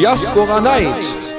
[0.00, 1.29] Diaspora Night.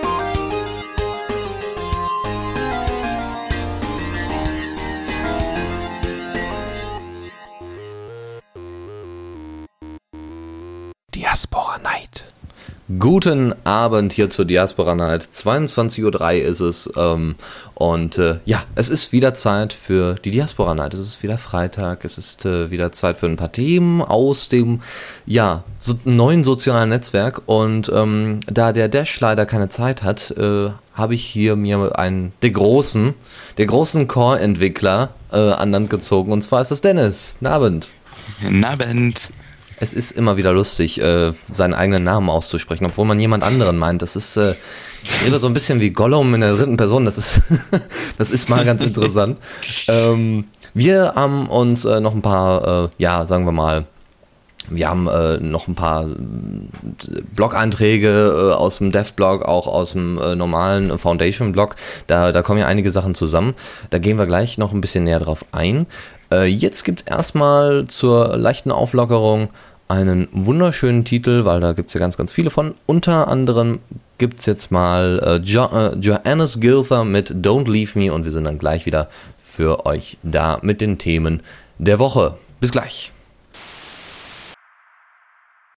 [13.02, 15.28] Guten Abend hier zur Diaspora Night.
[15.34, 16.88] 22.03 Uhr ist es.
[16.96, 17.34] Ähm,
[17.74, 20.94] und äh, ja, es ist wieder Zeit für die Diaspora Night.
[20.94, 22.06] Es ist wieder Freitag.
[22.06, 24.82] Es ist äh, wieder Zeit für ein paar Themen aus dem
[25.26, 27.42] ja, so, neuen sozialen Netzwerk.
[27.48, 32.34] Und ähm, da der Dash leider keine Zeit hat, äh, habe ich hier mir einen
[32.44, 33.16] der großen,
[33.58, 36.32] der großen Core-Entwickler äh, an Land gezogen.
[36.32, 37.38] Und zwar ist es Dennis.
[37.40, 37.90] Guten Abend.
[38.44, 39.32] Guten Abend.
[39.82, 44.04] Es ist immer wieder lustig, äh, seinen eigenen Namen auszusprechen, obwohl man jemand anderen meint.
[44.04, 44.54] Das ist äh,
[45.02, 47.04] ich so ein bisschen wie Gollum in der dritten Person.
[47.04, 47.42] Das ist,
[48.20, 49.40] das ist mal ganz interessant.
[49.90, 53.86] ähm, wir haben uns äh, noch ein paar, äh, ja, sagen wir mal,
[54.70, 60.20] wir haben äh, noch ein paar äh, Blog-Einträge äh, aus dem Dev-Blog, auch aus dem
[60.20, 61.76] äh, normalen Foundation-Blog.
[62.06, 63.56] Da, da kommen ja einige Sachen zusammen.
[63.90, 65.88] Da gehen wir gleich noch ein bisschen näher drauf ein.
[66.32, 69.50] Äh, jetzt gibt es erstmal zur leichten Auflockerung
[69.92, 72.76] einen wunderschönen Titel, weil da gibt es ja ganz, ganz viele von.
[72.86, 73.80] Unter anderem
[74.18, 78.32] gibt es jetzt mal äh, jo äh, Johannes Gilther mit Don't Leave Me und wir
[78.32, 81.42] sind dann gleich wieder für euch da mit den Themen
[81.78, 82.38] der Woche.
[82.62, 83.12] Bis gleich.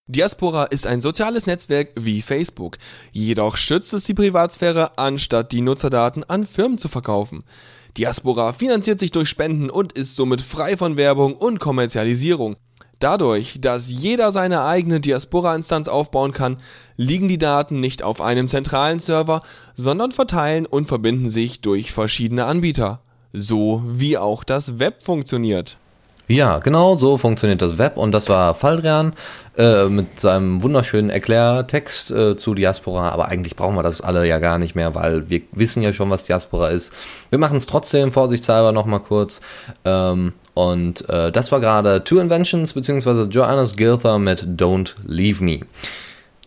[0.06, 2.76] Diaspora ist ein soziales Netzwerk wie Facebook.
[3.10, 7.42] Jedoch schützt es die Privatsphäre, anstatt die Nutzerdaten an Firmen zu verkaufen.
[7.96, 12.56] Diaspora finanziert sich durch Spenden und ist somit frei von Werbung und Kommerzialisierung.
[13.04, 16.56] Dadurch, dass jeder seine eigene Diaspora-Instanz aufbauen kann,
[16.96, 19.42] liegen die Daten nicht auf einem zentralen Server,
[19.74, 23.00] sondern verteilen und verbinden sich durch verschiedene Anbieter.
[23.34, 25.76] So wie auch das Web funktioniert.
[26.28, 29.12] Ja, genau so funktioniert das Web und das war Faldrian
[29.58, 33.10] äh, mit seinem wunderschönen Erklärtext äh, zu Diaspora.
[33.10, 36.08] Aber eigentlich brauchen wir das alle ja gar nicht mehr, weil wir wissen ja schon,
[36.08, 36.90] was Diaspora ist.
[37.28, 39.42] Wir machen es trotzdem vorsichtshalber nochmal kurz.
[39.84, 43.28] Ähm, und äh, das war gerade Two Inventions bzw.
[43.28, 45.60] Johannes Gilther mit Don't Leave Me.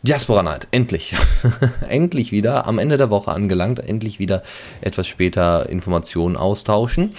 [0.04, 1.16] Diaspora Night, endlich.
[1.88, 4.44] endlich wieder am Ende der Woche angelangt, endlich wieder
[4.82, 7.14] etwas später Informationen austauschen.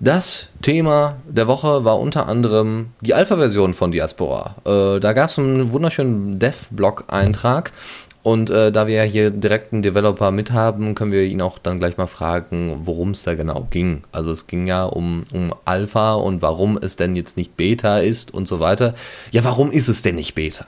[0.00, 4.56] Das Thema der Woche war unter anderem die Alpha-Version von Diaspora.
[4.64, 7.70] Äh, da gab es einen wunderschönen Dev-Blog-Eintrag
[8.22, 11.78] und äh, da wir ja hier direkt einen Developer mithaben, können wir ihn auch dann
[11.78, 14.04] gleich mal fragen, worum es da genau ging.
[14.12, 18.32] Also es ging ja um, um Alpha und warum es denn jetzt nicht Beta ist
[18.32, 18.94] und so weiter.
[19.32, 20.66] Ja, warum ist es denn nicht Beta?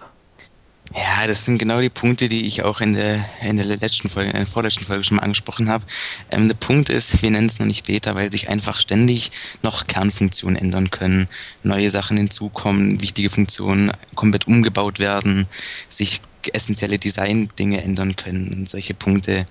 [0.92, 4.30] Ja, das sind genau die Punkte, die ich auch in der, in der letzten Folge,
[4.30, 5.84] in der vorletzten Folge schon mal angesprochen habe.
[6.30, 9.30] Ähm, der Punkt ist, wir nennen es noch nicht Beta, weil sich einfach ständig
[9.62, 11.28] noch Kernfunktionen ändern können,
[11.62, 15.46] neue Sachen hinzukommen, wichtige Funktionen komplett umgebaut werden,
[15.88, 16.20] sich
[16.52, 19.46] essentielle Design-Dinge ändern können und solche Punkte.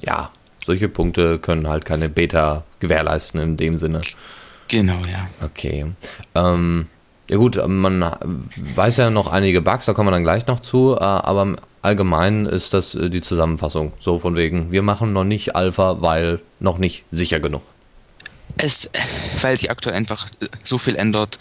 [0.00, 0.30] Ja,
[0.64, 4.00] solche Punkte können halt keine Beta gewährleisten in dem Sinne.
[4.68, 5.26] Genau, ja.
[5.44, 5.86] Okay.
[6.34, 6.86] Ähm,
[7.30, 8.00] ja gut, man
[8.74, 12.46] weiß ja noch einige Bugs, da kommen wir dann gleich noch zu, äh, aber allgemein
[12.46, 13.92] ist das äh, die Zusammenfassung.
[13.98, 17.62] So von wegen, wir machen noch nicht Alpha, weil noch nicht sicher genug.
[18.58, 18.90] Es,
[19.40, 20.28] weil sich aktuell einfach
[20.64, 21.38] so viel ändert,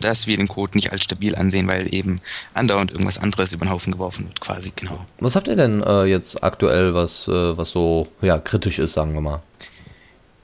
[0.00, 2.16] dass wir den Code nicht als stabil ansehen, weil eben
[2.54, 5.04] andauernd irgendwas anderes über den Haufen geworfen wird, quasi, genau.
[5.18, 9.14] Was habt ihr denn äh, jetzt aktuell, was, äh, was so ja, kritisch ist, sagen
[9.14, 9.40] wir mal?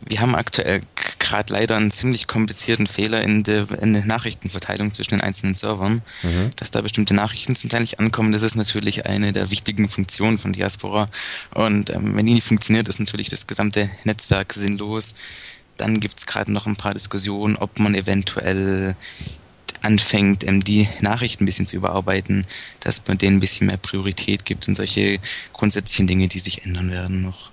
[0.08, 0.80] Wir haben aktuell
[1.18, 6.02] gerade leider einen ziemlich komplizierten Fehler in der, in der Nachrichtenverteilung zwischen den einzelnen Servern,
[6.22, 6.50] mhm.
[6.56, 8.32] dass da bestimmte Nachrichten zum Teil nicht ankommen.
[8.32, 11.06] Das ist natürlich eine der wichtigen Funktionen von Diaspora.
[11.54, 15.14] Und ähm, wenn die nicht funktioniert, ist natürlich das gesamte Netzwerk sinnlos.
[15.76, 18.96] Dann gibt es gerade noch ein paar Diskussionen, ob man eventuell
[19.82, 22.46] anfängt, die Nachrichten ein bisschen zu überarbeiten,
[22.80, 25.20] dass man denen ein bisschen mehr Priorität gibt und solche
[25.52, 27.50] grundsätzlichen Dinge, die sich ändern werden noch.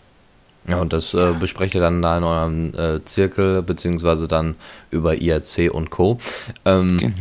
[0.68, 4.56] Ja, und das äh, besprecht ihr dann da in eurem äh, Zirkel, beziehungsweise dann
[4.92, 6.20] über IRC und Co.
[6.66, 7.14] Ähm, genau.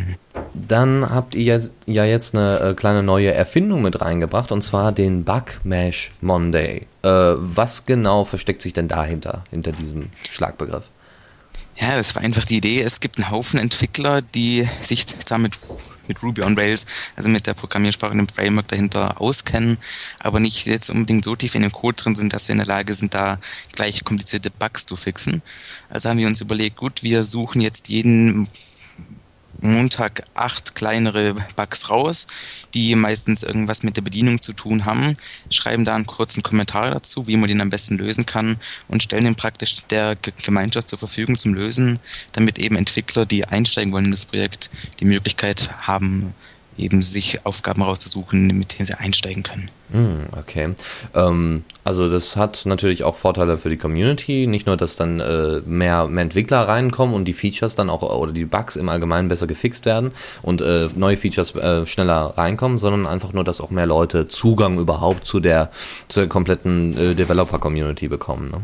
[0.54, 5.24] Dann habt ihr ja jetzt eine äh, kleine neue Erfindung mit reingebracht, und zwar den
[5.24, 6.86] Bug Mash Monday.
[7.02, 10.84] Äh, was genau versteckt sich denn dahinter, hinter diesem Schlagbegriff?
[11.76, 12.82] Ja, das war einfach die Idee.
[12.82, 15.58] Es gibt einen Haufen Entwickler, die sich damit
[16.06, 16.84] mit Ruby on Rails,
[17.16, 19.78] also mit der Programmiersprache und dem Framework dahinter auskennen,
[20.18, 22.66] aber nicht jetzt unbedingt so tief in dem Code drin sind, dass wir in der
[22.66, 23.38] Lage sind, da
[23.72, 25.42] gleich komplizierte Bugs zu fixen.
[25.88, 28.48] Also haben wir uns überlegt, gut, wir suchen jetzt jeden
[29.62, 32.26] Montag acht kleinere Bugs raus,
[32.74, 35.16] die meistens irgendwas mit der Bedienung zu tun haben,
[35.50, 39.24] schreiben da einen kurzen Kommentar dazu, wie man den am besten lösen kann und stellen
[39.24, 42.00] den praktisch der Gemeinschaft zur Verfügung zum Lösen,
[42.32, 44.70] damit eben Entwickler, die einsteigen wollen in das Projekt,
[45.00, 46.34] die Möglichkeit haben,
[46.82, 49.70] eben sich Aufgaben rauszusuchen, mit denen sie einsteigen können.
[49.92, 50.70] Hm, okay.
[51.14, 54.46] Ähm, also das hat natürlich auch Vorteile für die Community.
[54.46, 58.32] Nicht nur, dass dann äh, mehr, mehr Entwickler reinkommen und die Features dann auch oder
[58.32, 63.06] die Bugs im Allgemeinen besser gefixt werden und äh, neue Features äh, schneller reinkommen, sondern
[63.06, 65.70] einfach nur, dass auch mehr Leute Zugang überhaupt zu der,
[66.08, 68.50] zu der kompletten äh, Developer-Community bekommen.
[68.50, 68.62] Ne?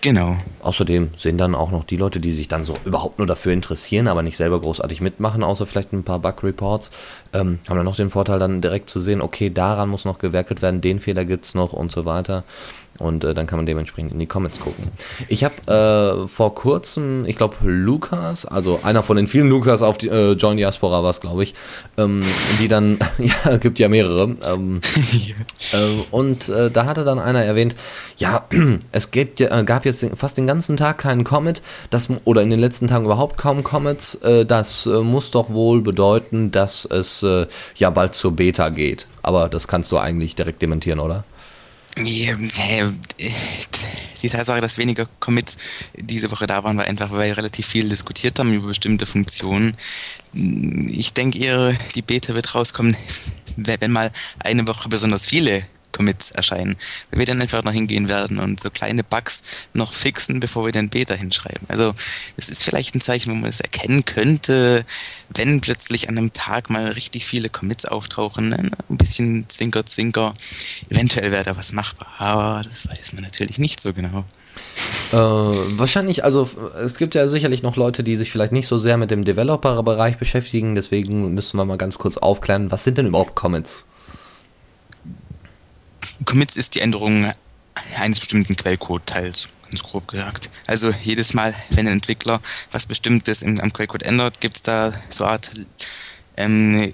[0.00, 0.36] Genau.
[0.62, 4.08] Außerdem sehen dann auch noch die Leute, die sich dann so überhaupt nur dafür interessieren,
[4.08, 6.90] aber nicht selber großartig mitmachen, außer vielleicht ein paar Bug-Reports,
[7.32, 10.62] ähm, haben dann noch den Vorteil, dann direkt zu sehen, okay, daran muss noch gewerkelt
[10.62, 12.44] werden, den Fehler gibt es noch und so weiter.
[12.98, 14.90] Und äh, dann kann man dementsprechend in die Comments gucken.
[15.28, 19.98] Ich habe äh, vor kurzem, ich glaube, Lukas, also einer von den vielen Lukas auf
[19.98, 21.54] die, äh, John Diaspora war es, glaube ich,
[21.98, 22.20] ähm,
[22.60, 24.34] die dann, ja, gibt ja mehrere.
[24.52, 24.80] Ähm,
[25.72, 25.76] äh,
[26.10, 27.76] und äh, da hatte dann einer erwähnt,
[28.16, 28.46] ja,
[28.92, 32.60] es gibt, äh, gab jetzt fast den ganzen Tag keinen Comet, das, oder in den
[32.60, 34.18] letzten Tagen überhaupt kaum Comets.
[34.46, 37.24] Das muss doch wohl bedeuten, dass es
[37.76, 39.06] ja bald zur Beta geht.
[39.22, 41.24] Aber das kannst du eigentlich direkt dementieren, oder?
[41.98, 42.34] Die
[44.28, 45.56] Tatsache, dass weniger Commits
[45.96, 49.74] diese Woche da waren, war einfach, weil wir relativ viel diskutiert haben über bestimmte Funktionen.
[50.32, 52.96] Ich denke eher, die Beta wird rauskommen,
[53.56, 55.66] wenn mal eine Woche besonders viele
[55.96, 56.76] Commits erscheinen.
[57.10, 60.72] Weil wir dann einfach noch hingehen werden und so kleine Bugs noch fixen, bevor wir
[60.72, 61.66] den Beta hinschreiben.
[61.68, 61.94] Also
[62.36, 64.84] das ist vielleicht ein Zeichen, wo man es erkennen könnte,
[65.34, 68.50] wenn plötzlich an einem Tag mal richtig viele Commits auftauchen.
[68.50, 68.70] Ne?
[68.90, 70.34] Ein bisschen Zwinker, Zwinker.
[70.90, 74.24] Eventuell wäre da was machbar, aber das weiß man natürlich nicht so genau.
[75.12, 76.48] Äh, wahrscheinlich, also
[76.82, 80.18] es gibt ja sicherlich noch Leute, die sich vielleicht nicht so sehr mit dem Developer-Bereich
[80.18, 83.86] beschäftigen, deswegen müssen wir mal ganz kurz aufklären, was sind denn überhaupt Commits?
[86.24, 87.30] Commits ist die Änderung
[87.98, 90.50] eines bestimmten Quellcode-Teils, ganz grob gesagt.
[90.66, 92.40] Also jedes Mal, wenn ein Entwickler
[92.70, 95.50] was Bestimmtes im, am Quellcode ändert, gibt es da so eine Art
[96.36, 96.92] ähm,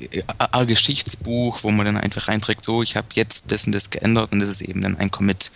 [0.67, 4.41] Geschichtsbuch, wo man dann einfach reinträgt, so, ich habe jetzt das und das geändert und
[4.41, 5.51] das ist eben dann ein Commit.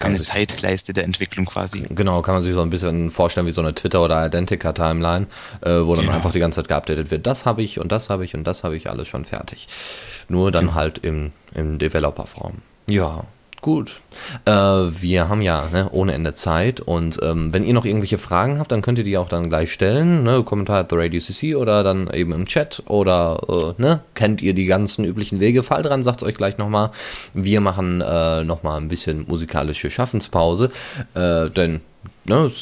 [0.00, 1.84] Eine also, Zeitleiste der Entwicklung quasi.
[1.90, 5.26] Genau, kann man sich so ein bisschen vorstellen wie so eine Twitter- oder Identica-Timeline,
[5.60, 6.16] äh, wo dann genau.
[6.16, 7.26] einfach die ganze Zeit geupdatet wird.
[7.26, 9.66] Das habe ich und das habe ich und das habe ich alles schon fertig.
[10.28, 10.76] Nur dann genau.
[10.76, 12.62] halt im, im Developer-Form.
[12.88, 13.24] Ja,
[13.60, 14.00] gut.
[14.44, 18.58] Äh, wir haben ja ne, ohne Ende Zeit und ähm, wenn ihr noch irgendwelche Fragen
[18.58, 20.24] habt, dann könnt ihr die auch dann gleich stellen.
[20.24, 20.42] Ne?
[20.42, 24.00] Kommentar at the Radio CC oder dann eben im Chat oder äh, ne?
[24.14, 25.62] kennt ihr die ganzen üblichen Wege.
[25.62, 26.90] Fall dran, sagt es euch gleich nochmal.
[27.32, 30.70] Wir machen äh, nochmal ein bisschen musikalische Schaffenspause,
[31.14, 31.80] äh, denn
[32.24, 32.52] Ne,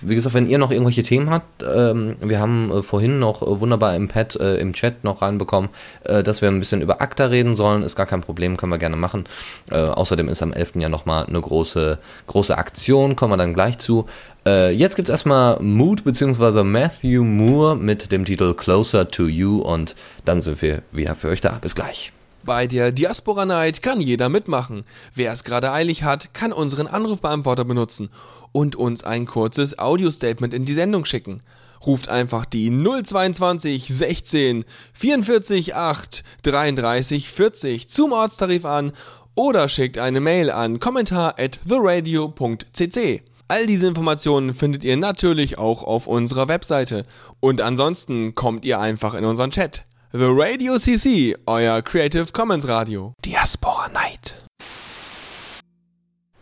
[0.00, 3.60] wie gesagt, wenn ihr noch irgendwelche Themen habt, ähm, wir haben äh, vorhin noch äh,
[3.60, 5.68] wunderbar im Pad, äh, im Chat noch reinbekommen,
[6.04, 8.78] äh, dass wir ein bisschen über ACTA reden sollen, ist gar kein Problem, können wir
[8.78, 9.24] gerne machen.
[9.70, 10.76] Äh, außerdem ist am 11.
[10.76, 11.98] ja nochmal eine große,
[12.28, 14.06] große Aktion, kommen wir dann gleich zu.
[14.46, 16.64] Jetzt gibt es erstmal Mood bzw.
[16.64, 19.94] Matthew Moore mit dem Titel Closer to You und
[20.24, 21.58] dann sind wir wieder für euch da.
[21.60, 22.10] Bis gleich.
[22.50, 24.82] Bei der Diaspora Night kann jeder mitmachen.
[25.14, 28.08] Wer es gerade eilig hat, kann unseren Anrufbeantworter benutzen
[28.50, 31.42] und uns ein kurzes Audio-Statement in die Sendung schicken.
[31.86, 34.64] Ruft einfach die 022 16
[34.94, 38.94] 44 8 33 40 zum Ortstarif an
[39.36, 43.22] oder schickt eine Mail an kommentar at theradio.cc.
[43.46, 47.04] All diese Informationen findet ihr natürlich auch auf unserer Webseite.
[47.38, 49.84] Und ansonsten kommt ihr einfach in unseren Chat.
[50.12, 53.12] The Radio CC, euer Creative Commons Radio.
[53.24, 54.34] Diaspora Night.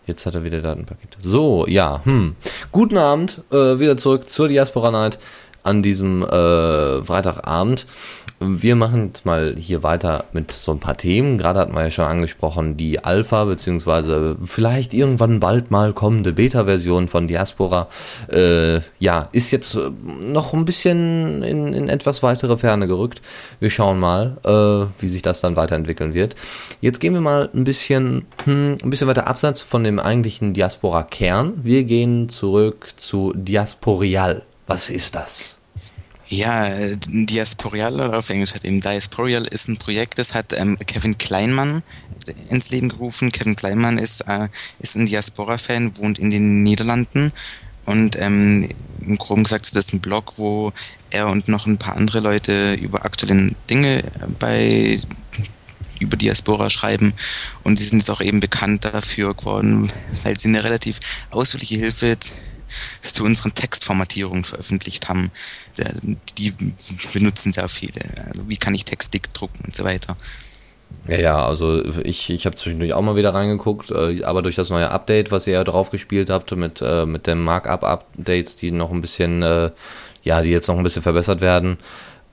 [0.07, 1.19] Jetzt hat er wieder Datenpaket.
[1.21, 2.35] So, ja, hm.
[2.73, 5.19] Guten Abend, äh, wieder zurück zur Diaspora Night
[5.65, 7.87] an diesem äh, Freitagabend.
[8.41, 11.39] Wir machen jetzt mal hier weiter mit so ein paar Themen.
[11.39, 17.09] Gerade hatten wir ja schon angesprochen, die Alpha, beziehungsweise vielleicht irgendwann bald mal kommende Beta-Version
[17.09, 17.89] von Diaspora.
[18.33, 19.77] Äh, ja, ist jetzt
[20.25, 23.23] noch ein bisschen in, in, etwas weitere Ferne gerückt.
[23.59, 26.37] Wir schauen mal, äh, wie sich das dann weiterentwickeln wird.
[26.81, 31.55] Jetzt gehen wir mal ein bisschen, hm, ein bisschen weiter abseits von dem eigentlichen Diaspora-Kern.
[31.65, 34.43] Wir gehen zurück zu Diasporial.
[34.69, 35.58] Was ist das?
[36.31, 36.69] Ja,
[37.07, 41.83] Diasporial auf Englisch hat eben Diasporial ist ein Projekt, das hat ähm, Kevin Kleinmann
[42.51, 43.33] ins Leben gerufen.
[43.33, 47.33] Kevin Kleinmann ist, äh, ist ein Diaspora-Fan, wohnt in den Niederlanden
[47.87, 48.69] und ähm,
[49.17, 50.73] Groben gesagt ist das ein Blog, wo
[51.09, 54.05] er und noch ein paar andere Leute über aktuelle Dinge
[54.39, 55.01] bei
[55.99, 57.15] über Diaspora schreiben
[57.65, 59.91] und sie sind jetzt auch eben bekannt dafür geworden,
[60.23, 62.19] weil sie eine relativ ausführliche Hilfe
[63.03, 65.31] zu unseren Textformatierungen veröffentlicht haben.
[66.39, 66.53] Die
[67.13, 68.01] benutzen sehr viele.
[68.27, 70.17] Also wie kann ich Text dick drucken und so weiter.
[71.07, 74.71] Ja, ja, also ich, ich habe zwischendurch auch mal wieder reingeguckt, äh, aber durch das
[74.71, 78.91] neue Update, was ihr ja drauf gespielt habt, mit, äh, mit den Markup-Updates, die noch
[78.91, 79.71] ein bisschen, äh,
[80.23, 81.79] ja, die jetzt noch ein bisschen verbessert werden,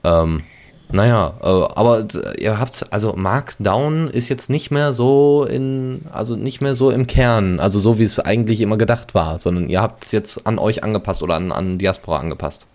[0.04, 0.42] ähm,
[0.90, 2.06] Naja, äh, aber
[2.38, 7.06] ihr habt, also Markdown ist jetzt nicht mehr so in, also nicht mehr so im
[7.06, 10.58] Kern, also so wie es eigentlich immer gedacht war, sondern ihr habt es jetzt an
[10.58, 12.66] euch angepasst oder an, an Diaspora angepasst.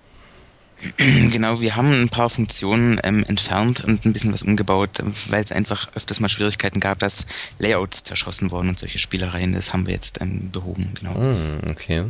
[1.32, 4.90] Genau, wir haben ein paar Funktionen ähm, entfernt und ein bisschen was umgebaut,
[5.30, 7.26] weil es einfach öfters mal Schwierigkeiten gab, dass
[7.60, 9.54] Layouts zerschossen wurden und solche Spielereien.
[9.54, 11.14] Das haben wir jetzt ähm, behoben, genau.
[11.14, 12.06] Mm, okay.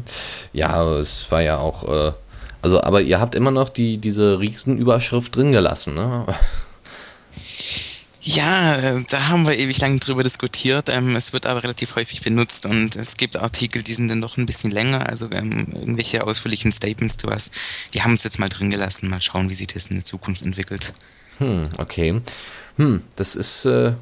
[0.54, 2.14] Ja, es war ja auch, äh,
[2.62, 6.26] also, aber ihr habt immer noch die, diese Riesenüberschrift drin gelassen, ne?
[8.24, 10.90] Ja, äh, da haben wir ewig lang drüber diskutiert.
[10.90, 14.38] Ähm, es wird aber relativ häufig benutzt und es gibt Artikel, die sind dann doch
[14.38, 17.50] ein bisschen länger, also irgendwelche ausführlichen Statements zu was.
[17.92, 20.46] Wir haben es jetzt mal drin gelassen, mal schauen, wie sich das in der Zukunft
[20.46, 20.94] entwickelt.
[21.40, 22.22] Hm, okay.
[22.78, 23.94] Hm, das ist, äh,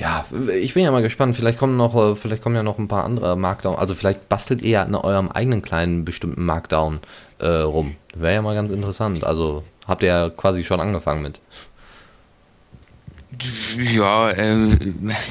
[0.00, 0.26] ja,
[0.60, 1.36] ich bin ja mal gespannt.
[1.36, 3.76] Vielleicht kommen noch, äh, vielleicht kommen ja noch ein paar andere Markdown.
[3.76, 6.98] Also vielleicht bastelt ihr ja in eurem eigenen kleinen bestimmten Markdown
[7.38, 7.96] äh, rum.
[8.14, 9.24] Wäre ja mal ganz interessant.
[9.24, 11.40] Also habt ihr ja quasi schon angefangen mit.
[13.76, 14.76] Ja, äh,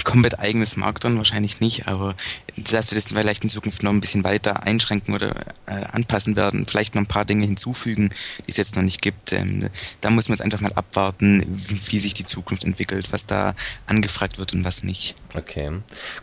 [0.04, 2.16] komplett eigenes Markdown wahrscheinlich nicht, aber
[2.56, 5.36] dass wir das vielleicht in Zukunft noch ein bisschen weiter einschränken oder
[5.66, 8.10] äh, anpassen werden, vielleicht noch ein paar Dinge hinzufügen,
[8.46, 9.34] die es jetzt noch nicht gibt.
[9.34, 9.70] Ähm,
[10.02, 13.54] da muss man jetzt einfach mal abwarten, wie sich die Zukunft entwickelt, was da
[13.88, 15.16] angefragt wird und was nicht.
[15.36, 15.72] Okay.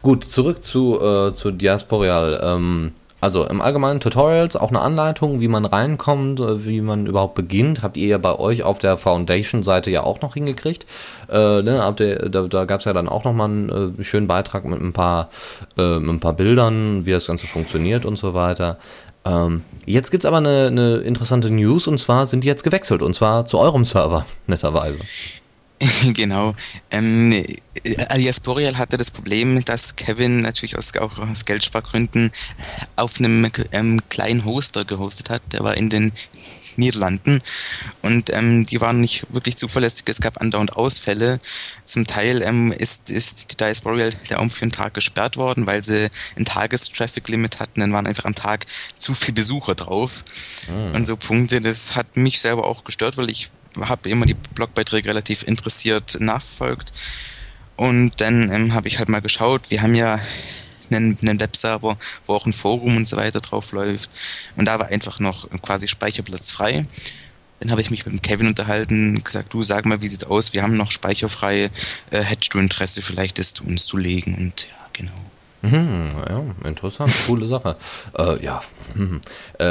[0.01, 2.41] Gut, zurück zu, äh, zu Diasporial.
[2.43, 2.93] Ähm
[3.25, 7.83] also im Allgemeinen Tutorials, auch eine Anleitung, wie man reinkommt, äh, wie man überhaupt beginnt,
[7.83, 10.85] habt ihr ja bei euch auf der Foundation-Seite ja auch noch hingekriegt.
[11.31, 14.67] Äh, ne, ihr, da da gab es ja dann auch nochmal einen äh, schönen Beitrag
[14.67, 15.31] mit ein, paar,
[15.79, 18.77] äh, mit ein paar Bildern, wie das Ganze funktioniert und so weiter.
[19.25, 23.01] Ähm, jetzt gibt es aber eine, eine interessante News und zwar sind die jetzt gewechselt
[23.01, 24.99] und zwar zu eurem Server, netterweise.
[26.15, 26.55] genau.
[26.91, 27.45] Ähm,
[28.09, 32.33] Alias Boreal hatte das Problem, dass Kevin natürlich aus, auch aus Geldspargründen
[32.97, 35.43] auf einem ähm, kleinen Hoster gehostet hat.
[35.53, 36.13] Der war in den
[36.77, 37.43] Niederlanden
[38.03, 40.05] und ähm, die waren nicht wirklich zuverlässig.
[40.07, 41.39] Es gab andauernd Ausfälle.
[41.85, 45.67] Zum Teil ähm, ist, ist die Dias Boreal der Raum für einen Tag gesperrt worden,
[45.67, 47.81] weil sie ein Tagestraffic-Limit hatten.
[47.81, 48.67] Dann waren einfach am Tag
[48.99, 50.25] zu viele Besucher drauf.
[50.69, 50.95] Mhm.
[50.95, 53.51] Und so Punkte, das hat mich selber auch gestört, weil ich
[53.81, 56.93] habe immer die Blogbeiträge relativ interessiert nachverfolgt.
[57.77, 60.21] Und dann ähm, habe ich halt mal geschaut, wir haben ja
[60.91, 64.11] einen, einen Webserver, wo auch ein Forum und so weiter drauf läuft.
[64.57, 66.87] Und da war einfach noch quasi Speicherplatz frei.
[67.61, 70.53] Dann habe ich mich mit dem Kevin unterhalten, gesagt, du sag mal, wie sieht's aus?
[70.53, 71.71] Wir haben noch Speicher frei.
[72.11, 74.35] Äh, hättest du Interesse, vielleicht das zu uns zu legen?
[74.35, 75.24] Und ja, genau.
[75.65, 77.77] Mhm, ja, interessant, coole Sache.
[78.19, 78.63] Äh, ja,
[78.95, 79.21] hm.
[79.59, 79.65] äh,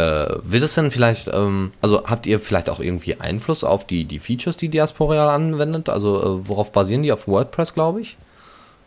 [0.43, 4.19] wird es denn vielleicht, ähm, also habt ihr vielleicht auch irgendwie Einfluss auf die, die
[4.19, 5.89] Features, die Diasporial anwendet?
[5.89, 7.11] Also äh, worauf basieren die?
[7.11, 8.17] Auf WordPress, glaube ich?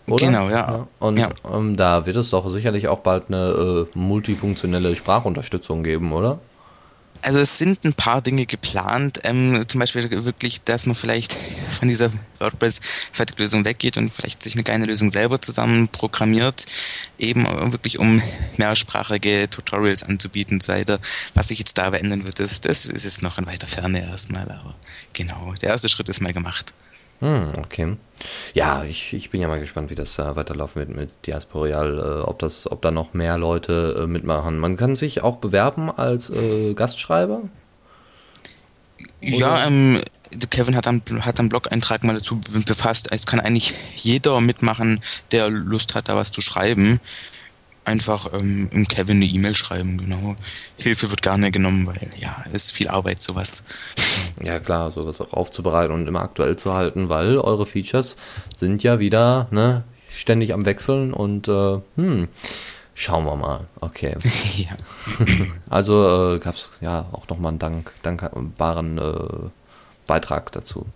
[0.09, 0.27] Oder?
[0.27, 0.57] Genau, ja.
[0.57, 0.87] ja.
[0.99, 1.29] Und ja.
[1.53, 6.39] Ähm, da wird es doch sicherlich auch bald eine äh, multifunktionelle Sprachunterstützung geben, oder?
[7.27, 11.37] Also es sind ein paar Dinge geplant, ähm, zum Beispiel wirklich, dass man vielleicht
[11.71, 16.67] von dieser WordPress-Fertiglösung weggeht und vielleicht sich eine kleine Lösung selber zusammen programmiert,
[17.19, 18.23] eben wirklich um
[18.59, 21.01] mehrsprachige Tutorials anzubieten und so weiter.
[21.35, 24.09] Was sich jetzt da aber ändern wird, das, das ist jetzt noch in weiter Ferne
[24.09, 24.77] erstmal, aber
[25.13, 26.75] genau, der erste Schritt ist mal gemacht.
[27.21, 27.97] Hm, okay.
[28.55, 32.23] Ja, ich, ich bin ja mal gespannt, wie das äh, weiterlaufen wird mit Diasporial, äh,
[32.23, 34.59] ob, das, ob da noch mehr Leute äh, mitmachen.
[34.59, 37.43] Man kann sich auch bewerben als äh, Gastschreiber?
[39.21, 40.01] Ja, ähm,
[40.51, 43.09] Kevin hat einen, hat einen Blog-Eintrag mal dazu befasst.
[43.11, 45.01] Es kann eigentlich jeder mitmachen,
[45.33, 47.01] der Lust hat, da was zu schreiben
[47.87, 50.35] einfach ähm, im Kevin eine E-Mail schreiben, genau.
[50.77, 53.65] Hilfe wird gerne genommen, weil ja, es ist viel Arbeit, sowas.
[54.45, 58.17] Ja klar, sowas auch aufzubereiten und immer aktuell zu halten, weil eure Features
[58.55, 62.29] sind ja wieder ne, ständig am Wechseln und äh, hm,
[62.95, 63.67] schauen wir mal.
[63.81, 64.17] Okay.
[64.57, 64.71] ja.
[65.71, 69.49] also äh, gab es ja auch nochmal einen Dank, dankbaren äh,
[70.07, 70.87] Beitrag dazu.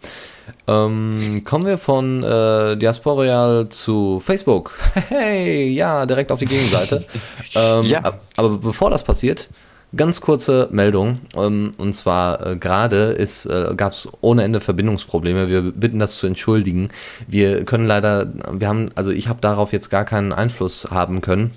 [0.67, 4.73] Ähm, kommen wir von äh, Diasporial zu Facebook.
[5.09, 7.05] Hey, ja, direkt auf die Gegenseite.
[7.57, 8.02] ähm, ja.
[8.37, 9.49] Aber bevor das passiert,
[9.97, 11.21] ganz kurze Meldung.
[11.35, 15.49] Ähm, und zwar äh, gerade äh, gab es ohne Ende Verbindungsprobleme.
[15.49, 16.90] Wir bitten das zu entschuldigen.
[17.26, 21.52] Wir können leider, wir haben, also ich habe darauf jetzt gar keinen Einfluss haben können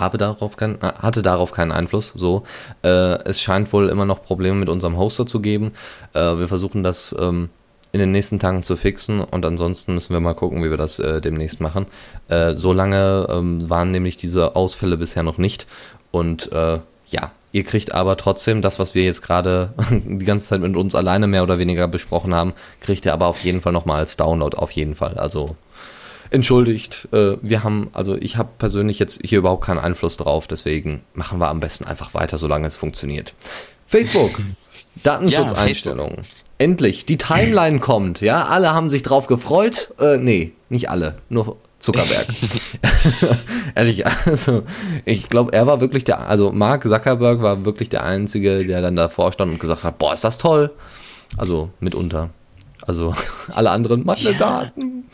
[0.00, 2.12] habe darauf kein, äh, hatte darauf keinen Einfluss.
[2.14, 2.44] So,
[2.82, 5.72] äh, es scheint wohl immer noch Probleme mit unserem Hoster zu geben.
[6.14, 7.50] Äh, wir versuchen das ähm,
[7.92, 10.98] in den nächsten Tagen zu fixen und ansonsten müssen wir mal gucken, wie wir das
[10.98, 11.86] äh, demnächst machen.
[12.28, 15.66] Äh, so lange ähm, waren nämlich diese Ausfälle bisher noch nicht
[16.10, 16.78] und äh,
[17.08, 17.32] ja.
[17.52, 21.26] Ihr kriegt aber trotzdem das, was wir jetzt gerade die ganze Zeit mit uns alleine
[21.26, 24.70] mehr oder weniger besprochen haben, kriegt ihr aber auf jeden Fall nochmal als Download, auf
[24.70, 25.18] jeden Fall.
[25.18, 25.56] Also
[26.30, 27.08] entschuldigt.
[27.12, 31.38] Äh, wir haben, also ich habe persönlich jetzt hier überhaupt keinen Einfluss drauf, deswegen machen
[31.38, 33.34] wir am besten einfach weiter, solange es funktioniert.
[33.86, 34.32] Facebook.
[35.02, 36.16] Datenschutzeinstellungen.
[36.16, 36.24] Ja,
[36.58, 39.94] Endlich, die Timeline kommt, ja, alle haben sich drauf gefreut.
[40.00, 42.26] Äh, nee, nicht alle, nur Zuckerberg.
[43.74, 44.62] Ehrlich, also
[45.04, 48.96] ich glaube, er war wirklich der, also Mark Zuckerberg war wirklich der Einzige, der dann
[48.96, 50.70] davor stand und gesagt hat, boah, ist das toll.
[51.36, 52.30] Also mitunter.
[52.90, 53.14] Also
[53.54, 55.04] alle anderen, meine ja, Daten.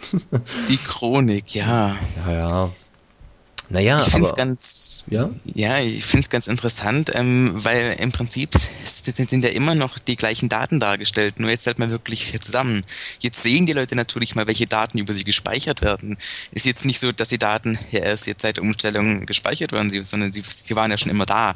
[0.67, 1.95] Die Chronik, ja.
[2.27, 2.71] Ja, ja.
[3.69, 8.13] Naja, ich finde es ganz, ja, ja ich finde es ganz interessant, ähm, weil im
[8.13, 8.55] Prinzip
[8.85, 12.81] sind, sind ja immer noch die gleichen Daten dargestellt, nur jetzt halt mal wirklich zusammen.
[13.19, 16.17] Jetzt sehen die Leute natürlich mal, welche Daten über sie gespeichert werden.
[16.53, 19.91] Ist jetzt nicht so, dass die Daten ja erst jetzt seit der Umstellung gespeichert werden,
[20.05, 21.51] sondern sie, sie waren ja schon immer da.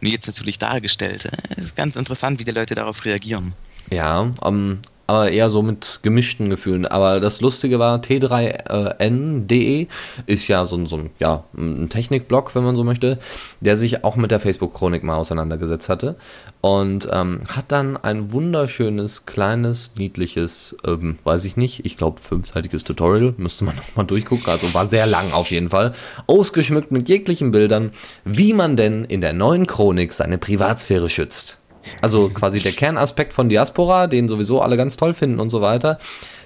[0.00, 1.28] Und jetzt natürlich dargestellt.
[1.56, 3.54] Es ist ganz interessant, wie die Leute darauf reagieren.
[3.90, 6.86] Ja, ähm, aber eher so mit gemischten Gefühlen.
[6.86, 9.86] Aber das Lustige war, T3N.de
[10.26, 13.18] ist ja so, so ein, ja, ein Technikblog, wenn man so möchte,
[13.60, 16.16] der sich auch mit der Facebook-Chronik mal auseinandergesetzt hatte
[16.60, 22.84] und ähm, hat dann ein wunderschönes, kleines, niedliches, ähm, weiß ich nicht, ich glaube fünfseitiges
[22.84, 25.94] Tutorial, müsste man nochmal durchgucken, also war sehr lang auf jeden Fall,
[26.26, 27.92] ausgeschmückt mit jeglichen Bildern,
[28.24, 31.58] wie man denn in der neuen Chronik seine Privatsphäre schützt.
[32.00, 35.98] Also quasi der Kernaspekt von Diaspora, den sowieso alle ganz toll finden und so weiter.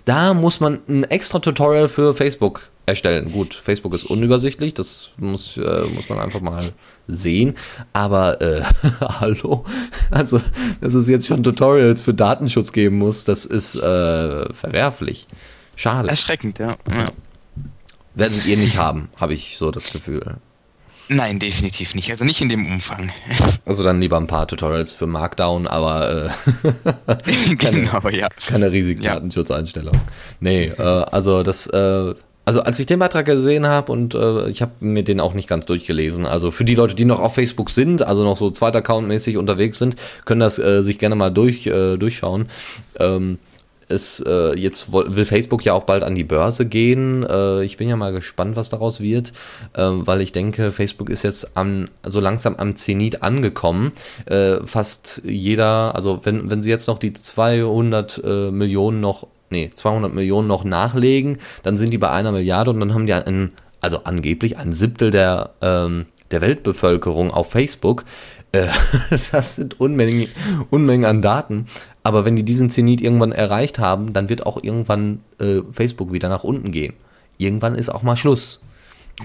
[0.04, 3.30] Da muss man ein extra Tutorial für Facebook erstellen.
[3.30, 6.64] Gut, Facebook ist unübersichtlich, das muss, äh, muss man einfach mal
[7.06, 7.54] sehen.
[7.92, 8.62] Aber äh,
[9.00, 9.64] hallo,
[10.10, 10.40] also
[10.80, 15.26] dass es jetzt schon Tutorials für Datenschutz geben muss, das ist äh, verwerflich.
[15.76, 16.08] Schade.
[16.08, 16.68] Erschreckend, ja.
[16.90, 17.12] ja.
[18.14, 20.38] Werdet ihr nicht haben, habe ich so das Gefühl.
[21.08, 22.10] Nein, definitiv nicht.
[22.10, 23.10] Also nicht in dem Umfang.
[23.64, 28.28] Also dann lieber ein paar Tutorials für Markdown, aber äh, keine, genau, ja.
[28.48, 29.14] keine riesigen ja.
[29.14, 30.00] Datenschutzeinstellungen.
[30.40, 32.14] Nee, äh, also das, äh,
[32.46, 35.50] also als ich den Beitrag gesehen habe und äh, ich habe mir den auch nicht
[35.50, 36.24] ganz durchgelesen.
[36.24, 39.78] Also für die Leute, die noch auf Facebook sind, also noch so zweiter Account-mäßig unterwegs
[39.78, 42.48] sind, können das äh, sich gerne mal durch, äh, durchschauen.
[42.98, 43.38] Ähm,
[43.88, 47.24] es, äh, jetzt will Facebook ja auch bald an die Börse gehen.
[47.24, 49.32] Äh, ich bin ja mal gespannt, was daraus wird,
[49.74, 53.92] äh, weil ich denke, Facebook ist jetzt am, so langsam am Zenit angekommen.
[54.26, 59.70] Äh, fast jeder, also wenn, wenn sie jetzt noch die 200 äh, Millionen noch, nee,
[59.74, 63.52] 200 Millionen noch nachlegen, dann sind die bei einer Milliarde und dann haben die ein,
[63.80, 68.04] also angeblich ein Siebtel der, ähm, der Weltbevölkerung auf Facebook.
[68.52, 68.66] Äh,
[69.32, 70.28] das sind Unmengen,
[70.70, 71.66] Unmengen an Daten.
[72.08, 76.30] Aber wenn die diesen Zenit irgendwann erreicht haben, dann wird auch irgendwann äh, Facebook wieder
[76.30, 76.94] nach unten gehen.
[77.36, 78.60] Irgendwann ist auch mal Schluss.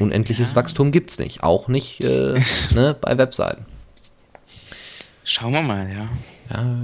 [0.02, 0.56] Unendliches ja.
[0.58, 1.43] Wachstum es nicht.
[1.43, 2.34] Auch nicht äh,
[2.76, 3.65] ne, bei Webseiten.
[5.24, 6.10] Schauen wir mal, ja.
[6.54, 6.76] Ja,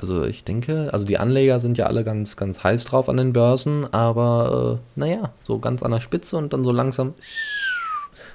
[0.00, 3.32] also ich denke, also die Anleger sind ja alle ganz, ganz heiß drauf an den
[3.32, 7.14] Börsen, aber äh, naja, so ganz an der Spitze und dann so langsam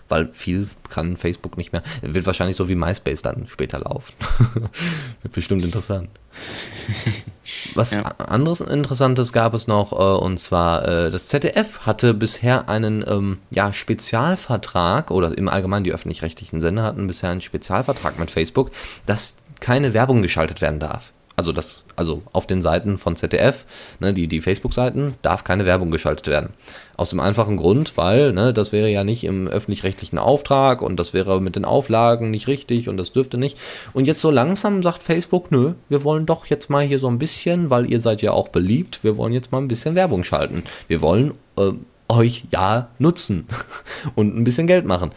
[0.09, 1.83] weil viel kann Facebook nicht mehr.
[2.01, 4.13] Wird wahrscheinlich so wie MySpace dann später laufen.
[5.21, 6.09] Wird bestimmt interessant.
[7.75, 8.03] Was ja.
[8.17, 13.39] anderes Interessantes gab es noch, äh, und zwar äh, das ZDF hatte bisher einen ähm,
[13.51, 18.71] ja, Spezialvertrag, oder im Allgemeinen die öffentlich-rechtlichen Sender hatten bisher einen Spezialvertrag mit Facebook,
[19.05, 23.65] dass keine Werbung geschaltet werden darf also das, also auf den Seiten von ZDF,
[23.99, 26.51] ne, die, die Facebook-Seiten, darf keine Werbung geschaltet werden.
[26.95, 31.13] Aus dem einfachen Grund, weil, ne, das wäre ja nicht im öffentlich-rechtlichen Auftrag und das
[31.13, 33.57] wäre mit den Auflagen nicht richtig und das dürfte nicht.
[33.93, 37.19] Und jetzt so langsam sagt Facebook, nö, wir wollen doch jetzt mal hier so ein
[37.19, 40.63] bisschen, weil ihr seid ja auch beliebt, wir wollen jetzt mal ein bisschen Werbung schalten.
[40.87, 41.71] Wir wollen äh,
[42.07, 43.47] euch ja nutzen
[44.15, 45.11] und ein bisschen Geld machen.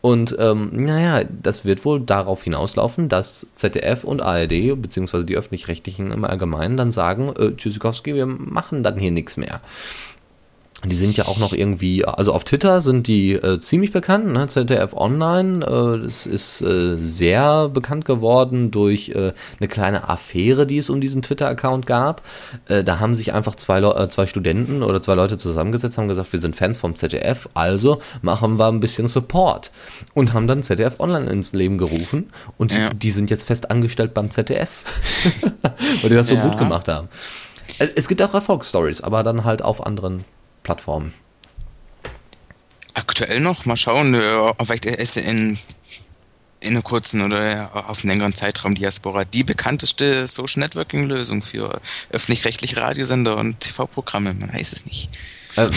[0.00, 6.10] Und ähm, naja, das wird wohl darauf hinauslaufen, dass ZDF und ARD, beziehungsweise die öffentlich-rechtlichen
[6.10, 9.60] im Allgemeinen, dann sagen, äh, Tschüssikowski, wir machen dann hier nichts mehr.
[10.84, 14.46] Die sind ja auch noch irgendwie, also auf Twitter sind die äh, ziemlich bekannt, ne?
[14.46, 15.64] ZDF Online.
[15.64, 21.02] Äh, das ist äh, sehr bekannt geworden durch äh, eine kleine Affäre, die es um
[21.02, 22.22] diesen Twitter-Account gab.
[22.66, 26.32] Äh, da haben sich einfach zwei, äh, zwei Studenten oder zwei Leute zusammengesetzt, haben gesagt,
[26.32, 29.72] wir sind Fans vom ZDF, also machen wir ein bisschen Support.
[30.14, 32.88] Und haben dann ZDF Online ins Leben gerufen und ja.
[32.90, 34.84] die sind jetzt fest angestellt beim ZDF,
[36.00, 36.42] weil die das so ja.
[36.42, 37.08] gut gemacht haben.
[37.78, 40.24] Es gibt auch Erfolgsstories, aber dann halt auf anderen
[40.62, 41.14] Plattformen?
[42.94, 45.58] Aktuell noch, mal schauen, äh, vielleicht ist in,
[46.60, 51.80] in einem kurzen oder auf einem längeren Zeitraum Diaspora die bekannteste Social Networking Lösung für
[52.10, 55.08] öffentlich-rechtliche Radiosender und TV-Programme, man weiß es nicht.
[55.56, 55.68] Äh,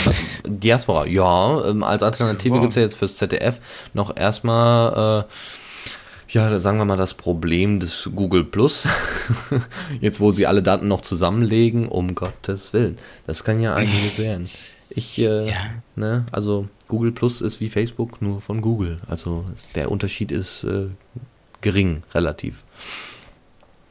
[0.46, 3.60] Diaspora, ja, ähm, als Alternative gibt es ja jetzt fürs ZDF
[3.93, 8.84] noch erstmal, äh, ja, sagen wir mal das Problem des Google Plus.
[10.02, 12.98] jetzt, wo sie alle Daten noch zusammenlegen, um Gottes Willen.
[13.28, 14.50] Das kann ja einiges werden.
[14.95, 15.71] Ich, äh, ja.
[15.95, 18.99] ne, also Google Plus ist wie Facebook, nur von Google.
[19.08, 20.88] Also der Unterschied ist äh,
[21.62, 22.63] gering, relativ.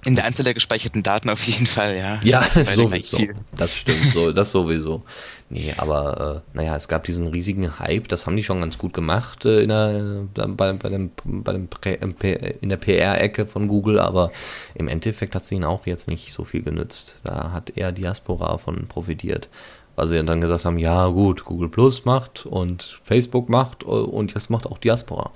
[0.04, 2.18] In der Anzahl der gespeicherten Daten auf jeden Fall, ja.
[2.24, 3.18] Ja, sowieso.
[3.56, 5.04] Das stimmt, so, das sowieso.
[5.48, 8.94] Nee, aber äh, naja, es gab diesen riesigen Hype, das haben die schon ganz gut
[8.94, 11.68] gemacht äh, in der, bei, bei dem, bei dem
[12.60, 14.32] in der PR-Ecke von Google, aber
[14.74, 17.14] im Endeffekt hat es ihnen auch jetzt nicht so viel genützt.
[17.22, 19.48] Da hat eher Diaspora von profitiert.
[19.94, 24.34] Weil sie dann gesagt haben, ja gut, Google Plus macht und Facebook macht äh, und
[24.34, 25.30] jetzt macht auch Diaspora.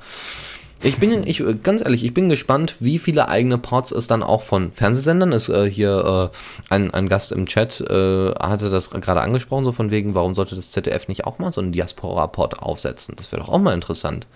[0.82, 4.42] Ich bin, ich, ganz ehrlich, ich bin gespannt, wie viele eigene Ports es dann auch
[4.42, 5.48] von Fernsehsendern ist.
[5.48, 9.90] Äh, hier äh, ein, ein Gast im Chat äh, hatte das gerade angesprochen, so von
[9.90, 13.16] wegen, warum sollte das ZDF nicht auch mal so einen Diaspora-Port aufsetzen?
[13.16, 14.26] Das wäre doch auch mal interessant.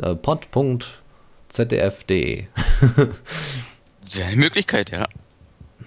[0.00, 0.74] Äh, pod.zdf.de
[4.12, 5.06] Wäre eine Möglichkeit, ja.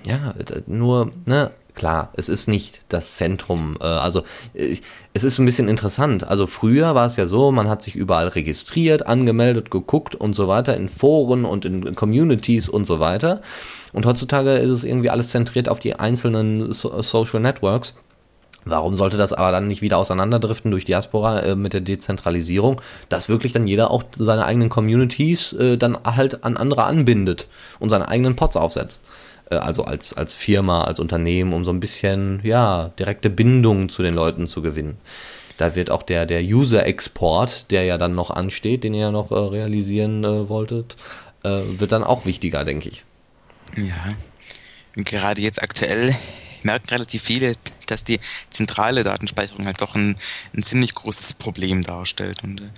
[0.04, 0.34] Ja,
[0.66, 3.78] nur, ne, klar, es ist nicht das Zentrum.
[3.80, 4.78] Äh, also äh,
[5.14, 6.28] es ist ein bisschen interessant.
[6.28, 10.48] Also früher war es ja so, man hat sich überall registriert, angemeldet, geguckt und so
[10.48, 13.42] weiter in Foren und in Communities und so weiter.
[13.94, 17.94] Und heutzutage ist es irgendwie alles zentriert auf die einzelnen so Social Networks.
[18.64, 22.80] Warum sollte das aber dann nicht wieder auseinanderdriften durch Diaspora äh, mit der Dezentralisierung,
[23.10, 27.48] dass wirklich dann jeder auch seine eigenen Communities äh, dann halt an andere anbindet
[27.80, 29.02] und seine eigenen Pots aufsetzt?
[29.52, 34.02] Äh, also als, als Firma, als Unternehmen, um so ein bisschen, ja, direkte Bindungen zu
[34.02, 34.98] den Leuten zu gewinnen.
[35.58, 39.32] Da wird auch der, der User-Export, der ja dann noch ansteht, den ihr ja noch
[39.32, 40.96] äh, realisieren äh, wolltet,
[41.44, 43.04] äh, wird dann auch wichtiger, denke ich.
[43.78, 44.16] Ja,
[44.96, 46.16] und gerade jetzt aktuell
[46.64, 47.54] merken relativ viele,
[47.88, 50.16] dass die zentrale Datenspeicherung halt doch ein,
[50.56, 52.44] ein ziemlich großes Problem darstellt.
[52.44, 52.70] Und äh,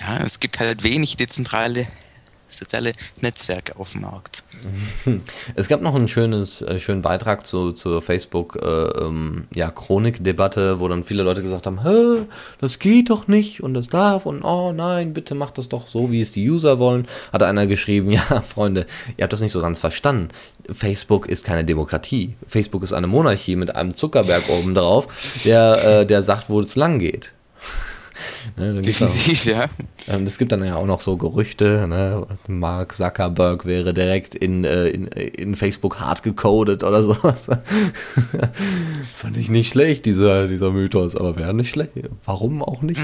[0.00, 1.86] ja, es gibt halt wenig dezentrale
[2.48, 4.42] soziale Netzwerke auf dem Markt.
[5.54, 10.88] Es gab noch einen schönes, äh, schönen Beitrag zu, zur Facebook äh, ähm, ja, wo
[10.88, 12.26] dann viele Leute gesagt haben, Hä,
[12.60, 16.10] das geht doch nicht und das darf und oh nein, bitte macht das doch so,
[16.10, 17.06] wie es die User wollen.
[17.32, 20.28] Hat einer geschrieben, ja, Freunde, ihr habt das nicht so ganz verstanden.
[20.70, 22.34] Facebook ist keine Demokratie.
[22.46, 25.08] Facebook ist eine Monarchie mit einem Zuckerberg oben drauf,
[25.44, 27.32] der, äh, der sagt, wo es lang geht.
[28.56, 29.66] Ne, Definitiv, auch, ja.
[30.08, 32.26] Ähm, es gibt dann ja auch noch so Gerüchte, ne?
[32.48, 37.46] Mark Zuckerberg wäre direkt in, äh, in, in Facebook hart gecodet oder sowas.
[39.16, 41.92] Fand ich nicht schlecht, dieser, dieser Mythos, aber wäre nicht schlecht.
[42.24, 43.00] Warum auch nicht?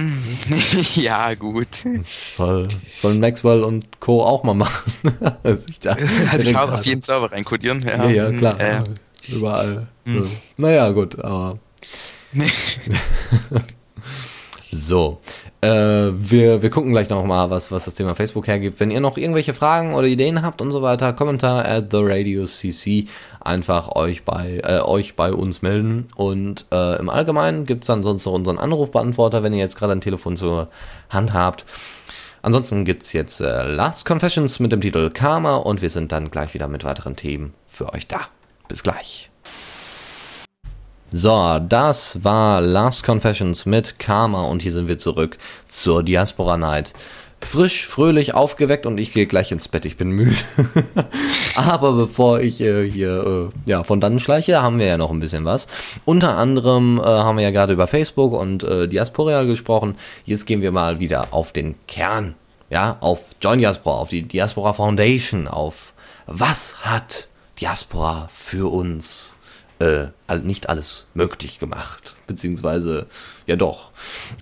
[0.97, 1.85] ja, gut.
[2.05, 4.23] soll, sollen Maxwell und Co.
[4.25, 4.93] auch mal machen.
[5.43, 5.97] also ich, da,
[6.31, 7.83] also ich auf jeden Server reinkodieren.
[7.83, 8.61] Ja, ja, ja klar.
[8.61, 8.83] Äh.
[9.29, 9.87] Überall.
[10.05, 10.13] So.
[10.13, 10.31] Hm.
[10.59, 11.59] Naja, gut, aber.
[14.77, 15.21] So,
[15.61, 18.81] äh, wir, wir gucken gleich nochmal, was, was das Thema Facebook hergibt.
[18.81, 22.45] Wenn ihr noch irgendwelche Fragen oder Ideen habt und so weiter, Kommentar at the Radio
[22.45, 23.07] CC,
[23.41, 26.09] einfach euch bei, äh, euch bei uns melden.
[26.17, 29.93] Und äh, im Allgemeinen gibt es dann sonst noch unseren Anrufbeantworter, wenn ihr jetzt gerade
[29.93, 30.69] ein Telefon zur
[31.09, 31.65] Hand habt.
[32.43, 36.33] Ansonsten gibt es jetzt äh, Last Confessions mit dem Titel Karma und wir sind dann
[36.33, 38.23] gleich wieder mit weiteren Themen für euch da.
[38.67, 39.31] Bis gleich.
[41.17, 46.93] So, das war Last Confessions mit Karma und hier sind wir zurück zur Diaspora Night.
[47.41, 50.35] Frisch, fröhlich, aufgeweckt und ich gehe gleich ins Bett, ich bin müde.
[51.57, 55.21] Aber bevor ich äh, hier äh, ja, von dann schleiche, haben wir ja noch ein
[55.21, 55.69] bisschen was.
[56.05, 59.95] Unter anderem äh, haben wir ja gerade über Facebook und äh, Diaspora gesprochen.
[60.25, 62.35] Jetzt gehen wir mal wieder auf den Kern.
[62.71, 65.93] Ja, auf Join Diaspora, auf die Diaspora Foundation, auf
[66.27, 67.29] was hat
[67.61, 69.34] Diaspora für uns
[69.79, 70.07] äh,
[70.43, 72.15] nicht alles möglich gemacht.
[72.27, 73.07] Beziehungsweise,
[73.47, 73.91] ja doch.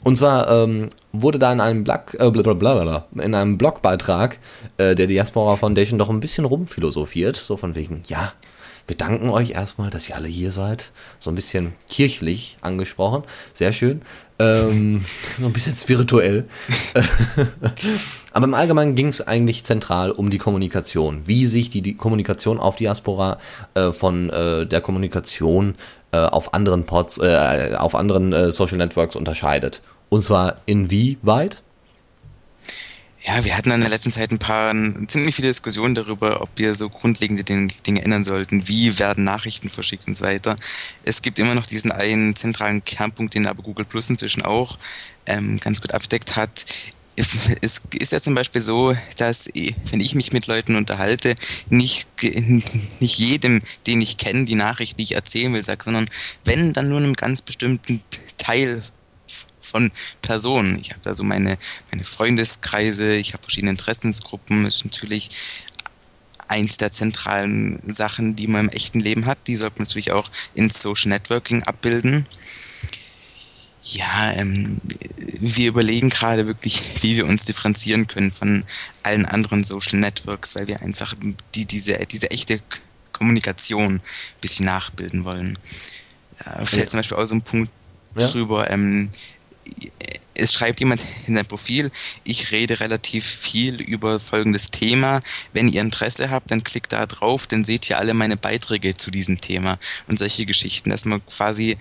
[0.05, 4.39] Und zwar ähm, wurde da in einem, Blog, äh, in einem Blogbeitrag
[4.77, 7.37] äh, der Diaspora Foundation doch ein bisschen rumphilosophiert.
[7.37, 8.33] So von wegen, ja,
[8.87, 10.91] wir danken euch erstmal, dass ihr alle hier seid.
[11.21, 13.25] So ein bisschen kirchlich angesprochen.
[13.53, 14.03] Sehr schön.
[14.43, 15.03] Ähm,
[15.39, 16.45] so ein bisschen spirituell.
[18.33, 21.23] Aber im Allgemeinen ging es eigentlich zentral um die Kommunikation.
[21.27, 23.39] Wie sich die, die Kommunikation auf Diaspora
[23.75, 25.75] äh, von äh, der Kommunikation
[26.13, 29.83] äh, auf anderen Pods, äh, auf anderen äh, Social Networks unterscheidet.
[30.09, 31.63] Und zwar inwieweit?
[33.25, 34.75] Ja, wir hatten in der letzten Zeit ein paar
[35.07, 38.67] ziemlich viele Diskussionen darüber, ob wir so grundlegende Dinge, ändern sollten.
[38.67, 40.57] Wie werden Nachrichten verschickt und so weiter.
[41.05, 44.77] Es gibt immer noch diesen einen zentralen Kernpunkt, den aber Google Plus inzwischen auch
[45.27, 46.67] ähm, ganz gut abdeckt hat.
[47.15, 51.37] Es ist ja zum Beispiel so, dass wenn ich mich mit Leuten unterhalte,
[51.69, 52.09] nicht,
[53.01, 56.07] nicht jedem, den ich kenne, die Nachricht, die ich erzählen will, sage, sondern
[56.45, 58.03] wenn, dann nur einem ganz bestimmten
[58.39, 58.83] Teil
[59.73, 60.79] von Personen.
[60.79, 61.59] Ich habe da so meine,
[61.91, 64.65] meine Freundeskreise, ich habe verschiedene Interessensgruppen.
[64.65, 65.31] Das ist natürlich
[66.49, 69.39] eins der zentralen Sachen, die man im echten Leben hat.
[69.47, 72.27] Die sollte man natürlich auch in Social Networking abbilden.
[73.85, 74.81] Ja, ähm,
[75.17, 78.65] wir überlegen gerade wirklich, wie wir uns differenzieren können von
[79.03, 81.15] allen anderen Social Networks, weil wir einfach
[81.55, 82.61] die, diese, diese echte
[83.13, 84.01] Kommunikation ein
[84.41, 85.59] bisschen nachbilden wollen.
[86.39, 86.87] Äh, fällt ja.
[86.87, 87.73] zum Beispiel auch so ein Punkt
[88.19, 88.29] ja.
[88.29, 89.11] drüber, ähm,
[90.35, 91.91] es schreibt jemand in sein Profil,
[92.25, 95.21] ich rede relativ viel über folgendes Thema.
[95.53, 99.11] Wenn ihr Interesse habt, dann klickt da drauf, dann seht ihr alle meine Beiträge zu
[99.11, 101.77] diesem Thema und solche Geschichten, dass man quasi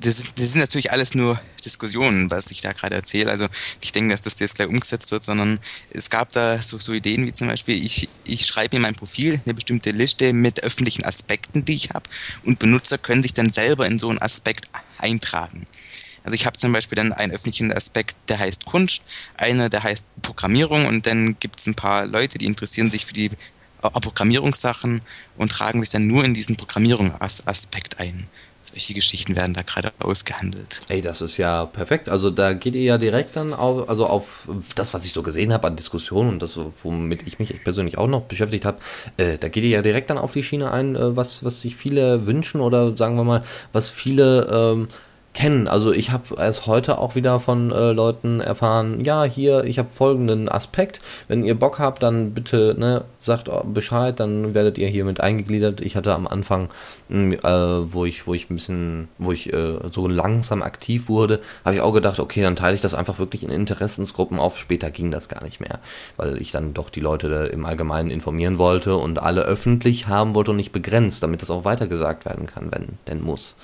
[0.00, 3.30] das, das sind natürlich alles nur Diskussionen, was ich da gerade erzähle.
[3.30, 3.46] Also
[3.80, 7.26] ich denke, dass das jetzt gleich umgesetzt wird, sondern es gab da so, so Ideen
[7.26, 11.64] wie zum Beispiel, ich, ich schreibe in mein Profil eine bestimmte Liste mit öffentlichen Aspekten,
[11.64, 12.08] die ich habe
[12.44, 15.64] und Benutzer können sich dann selber in so einen Aspekt eintragen.
[16.24, 19.02] Also ich habe zum Beispiel dann einen öffentlichen Aspekt, der heißt Kunst,
[19.36, 23.14] einer, der heißt Programmierung und dann gibt es ein paar Leute, die interessieren sich für
[23.14, 23.30] die
[23.80, 25.00] Programmierungssachen
[25.36, 28.28] und tragen sich dann nur in diesen Programmierungsaspekt ein.
[28.62, 30.82] Solche Geschichten werden da gerade ausgehandelt.
[30.90, 32.10] Ey, das ist ja perfekt.
[32.10, 35.54] Also da geht ihr ja direkt dann auf, also auf das, was ich so gesehen
[35.54, 38.78] habe an Diskussionen und das, womit ich mich persönlich auch noch beschäftigt habe,
[39.16, 41.74] äh, da geht ihr ja direkt dann auf die Schiene ein, äh, was, was sich
[41.74, 44.88] viele wünschen oder sagen wir mal, was viele ähm,
[45.32, 45.68] kennen.
[45.68, 49.88] Also ich habe erst heute auch wieder von äh, Leuten erfahren, ja, hier, ich habe
[49.88, 51.00] folgenden Aspekt.
[51.28, 55.80] Wenn ihr Bock habt, dann bitte ne, sagt Bescheid, dann werdet ihr hier mit eingegliedert.
[55.80, 56.68] Ich hatte am Anfang,
[57.08, 61.76] äh, wo ich, wo ich ein bisschen, wo ich äh, so langsam aktiv wurde, habe
[61.76, 64.58] ich auch gedacht, okay, dann teile ich das einfach wirklich in Interessensgruppen auf.
[64.58, 65.78] Später ging das gar nicht mehr,
[66.16, 70.50] weil ich dann doch die Leute im Allgemeinen informieren wollte und alle öffentlich haben wollte
[70.50, 73.54] und nicht begrenzt, damit das auch weitergesagt werden kann, wenn denn muss.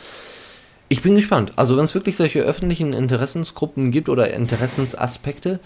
[0.89, 1.53] Ich bin gespannt.
[1.57, 5.59] Also wenn es wirklich solche öffentlichen Interessensgruppen gibt oder Interessensaspekte,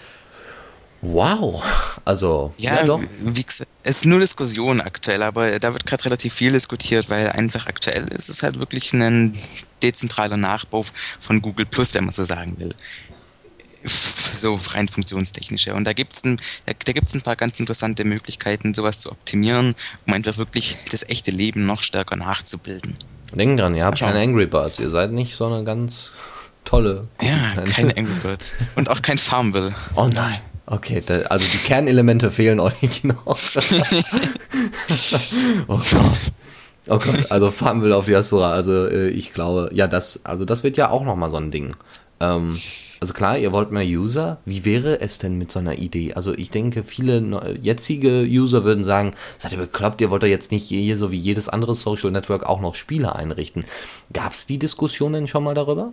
[1.02, 1.62] wow.
[2.04, 3.00] Also ja, ja doch.
[3.22, 7.28] Wie gesagt, es ist nur Diskussion aktuell, aber da wird gerade relativ viel diskutiert, weil
[7.28, 9.36] einfach aktuell ist es halt wirklich ein
[9.82, 10.84] dezentraler Nachbau
[11.18, 12.74] von Google Plus, wenn man so sagen will
[13.84, 15.74] so rein funktionstechnische.
[15.74, 19.74] Und da gibt es ein, da gibt's ein paar ganz interessante Möglichkeiten, sowas zu optimieren,
[20.06, 22.96] um einfach wirklich das echte Leben noch stärker nachzubilden.
[23.34, 24.78] Denken dran, ihr habt keine Angry Birds.
[24.78, 26.10] Ihr seid nicht so eine ganz
[26.64, 27.08] tolle.
[27.20, 28.54] Ja, keine Angry Birds.
[28.76, 29.72] Und auch kein Farmville.
[29.96, 30.40] Oh nein.
[30.66, 33.26] Okay, da, also die Kernelemente fehlen euch noch.
[35.66, 36.32] oh Gott.
[36.86, 38.52] Oh Gott, also Farmville auf Diaspora.
[38.52, 41.74] Also äh, ich glaube, ja, das, also das wird ja auch nochmal so ein Ding.
[42.20, 42.56] Ähm,
[43.00, 44.38] also klar, ihr wollt mehr User.
[44.44, 46.12] Wie wäre es denn mit so einer Idee?
[46.12, 50.52] Also ich denke, viele jetzige User würden sagen, seid ihr bekloppt, ihr wollt doch jetzt
[50.52, 53.64] nicht hier so wie jedes andere Social Network auch noch Spiele einrichten.
[54.12, 55.92] Gab es die Diskussionen schon mal darüber?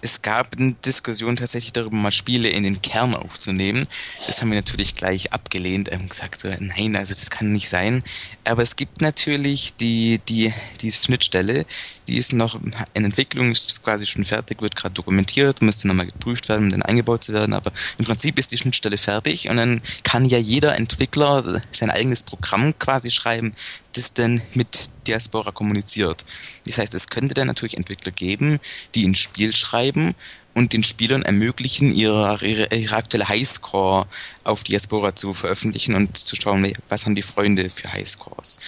[0.00, 3.86] Es gab eine Diskussion tatsächlich darüber, mal Spiele in den Kern aufzunehmen.
[4.26, 8.02] Das haben wir natürlich gleich abgelehnt und gesagt, so, nein, also das kann nicht sein.
[8.44, 11.66] Aber es gibt natürlich die, die, die Schnittstelle,
[12.06, 12.60] die ist noch
[12.94, 16.82] in Entwicklung, ist quasi schon fertig, wird gerade dokumentiert, müsste nochmal geprüft werden, um dann
[16.82, 17.52] eingebaut zu werden.
[17.52, 22.22] Aber im Prinzip ist die Schnittstelle fertig und dann kann ja jeder Entwickler sein eigenes
[22.22, 23.52] Programm quasi schreiben,
[23.92, 26.24] das dann mit Diaspora kommuniziert.
[26.66, 28.58] Das heißt, es könnte dann natürlich Entwickler geben,
[28.94, 30.14] die ein Spiel schreiben
[30.54, 34.06] und den Spielern ermöglichen, ihre, ihre, ihre aktuelle Highscore
[34.44, 38.58] auf Diaspora zu veröffentlichen und zu schauen, was haben die Freunde für Highscores.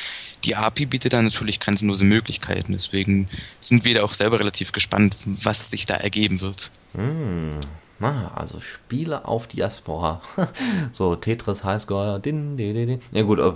[0.45, 3.27] Die API bietet dann natürlich grenzenlose Möglichkeiten, deswegen
[3.59, 6.71] sind wir da auch selber relativ gespannt, was sich da ergeben wird.
[6.95, 7.61] Hm.
[8.01, 10.23] Ah, also Spiele auf Diaspora.
[10.93, 12.19] so Tetris Highscore.
[12.19, 13.01] Din, din, din.
[13.13, 13.53] Ja gut, äh,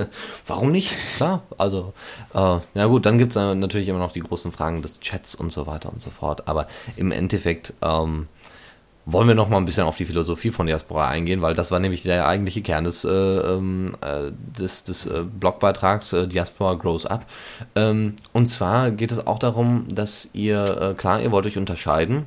[0.46, 0.94] warum nicht?
[1.16, 1.94] Klar, also
[2.32, 5.50] äh, ja gut, dann gibt es natürlich immer noch die großen Fragen des Chats und
[5.50, 6.46] so weiter und so fort.
[6.46, 8.28] Aber im Endeffekt ähm,
[9.04, 11.80] wollen wir noch mal ein bisschen auf die Philosophie von Diaspora eingehen, weil das war
[11.80, 17.04] nämlich der eigentliche Kern des, äh, ähm, äh, des, des äh, Blogbeitrags äh, Diaspora Grows
[17.04, 17.26] Up.
[17.74, 22.26] Ähm, und zwar geht es auch darum, dass ihr, äh, klar, ihr wollt euch unterscheiden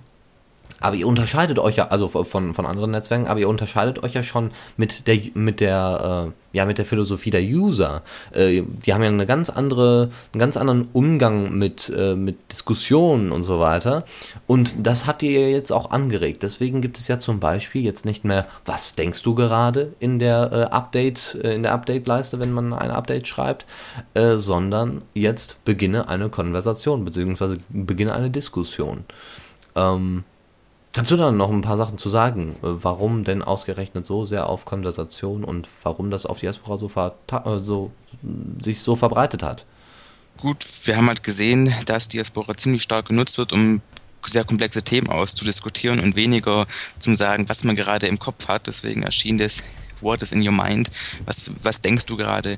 [0.80, 4.24] aber ihr unterscheidet euch ja, also von, von anderen Netzwerken, aber ihr unterscheidet euch ja
[4.24, 8.02] schon mit der, mit der, äh, ja, mit der Philosophie der User.
[8.32, 13.32] Äh, die haben ja eine ganz andere, einen ganz anderen Umgang mit, äh, mit Diskussionen
[13.32, 14.06] und so weiter.
[14.48, 16.44] Und das habt ihr jetzt auch angeregt.
[16.44, 20.52] Deswegen gibt es ja zum Beispiel jetzt nicht mehr, was denkst du gerade in der
[20.52, 23.66] äh, Update, äh, in der Update-Leiste, wenn man ein Update schreibt,
[24.14, 29.06] äh, sondern jetzt beginne eine Konversation, beziehungsweise beginne eine Diskussion.
[29.76, 30.24] Ähm,
[30.94, 32.56] Kannst du da noch ein paar Sachen zu sagen?
[32.64, 37.60] Äh, warum denn ausgerechnet so sehr auf Konversation und warum das auf Diaspora so, äh,
[37.60, 37.92] so
[38.60, 39.66] sich so verbreitet hat?
[40.42, 43.82] Gut, wir haben halt gesehen, dass Diaspora ziemlich stark genutzt wird, um
[44.26, 46.66] sehr komplexe Themen auszudiskutieren und weniger
[47.00, 48.68] zum sagen, was man gerade im Kopf hat.
[48.68, 49.64] Deswegen erschien das
[50.02, 50.90] what is in your mind,
[51.26, 52.58] was, was denkst du gerade,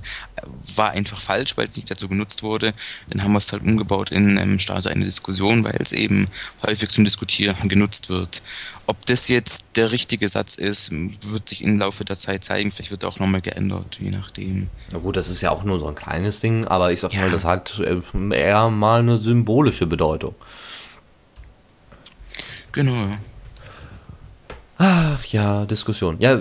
[0.75, 2.73] war einfach falsch, weil es nicht dazu genutzt wurde.
[3.09, 6.27] Dann haben wir es halt umgebaut in ähm, Starter eine Diskussion, weil es eben
[6.65, 8.41] häufig zum Diskutieren genutzt wird.
[8.85, 12.69] Ob das jetzt der richtige Satz ist, wird sich im Laufe der Zeit zeigen.
[12.69, 14.69] Vielleicht wird auch nochmal geändert, je nachdem.
[14.91, 17.21] Na gut, das ist ja auch nur so ein kleines Ding, aber ich sag ja.
[17.21, 18.01] mal, das hat äh,
[18.31, 20.35] eher mal eine symbolische Bedeutung.
[22.73, 23.09] Genau.
[24.85, 26.17] Ach ja, Diskussion.
[26.19, 26.37] Ja,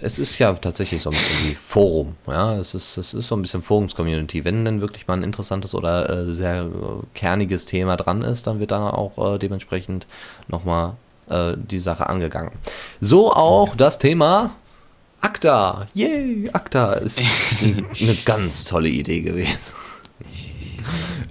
[0.00, 2.16] es ist ja tatsächlich so ein bisschen wie Forum.
[2.26, 4.46] Ja, es ist, es ist so ein bisschen Forums-Community.
[4.46, 6.70] Wenn denn wirklich mal ein interessantes oder äh, sehr äh,
[7.12, 10.06] kerniges Thema dran ist, dann wird da auch äh, dementsprechend
[10.46, 10.94] nochmal
[11.28, 12.52] äh, die Sache angegangen.
[13.02, 14.52] So auch das Thema
[15.20, 15.80] ACTA.
[15.92, 17.20] Yay, ACTA ist
[17.62, 19.74] eine ganz tolle Idee gewesen.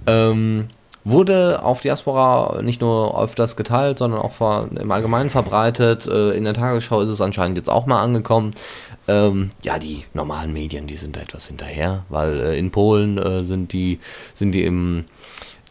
[0.06, 0.68] ähm,
[1.08, 6.06] wurde auf Diaspora nicht nur öfters geteilt, sondern auch vor, im Allgemeinen verbreitet.
[6.06, 8.52] Äh, in der Tagesschau ist es anscheinend jetzt auch mal angekommen.
[9.06, 13.44] Ähm, ja, die normalen Medien, die sind da etwas hinterher, weil äh, in Polen äh,
[13.44, 14.00] sind die
[14.34, 15.04] sind die im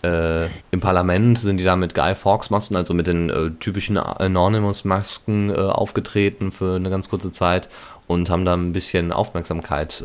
[0.04, 3.98] äh, im Parlament sind die da mit Guy Fawkes Masken, also mit den äh, typischen
[3.98, 7.70] Anonymous Masken äh, aufgetreten für eine ganz kurze Zeit
[8.08, 10.04] und haben da ein bisschen Aufmerksamkeit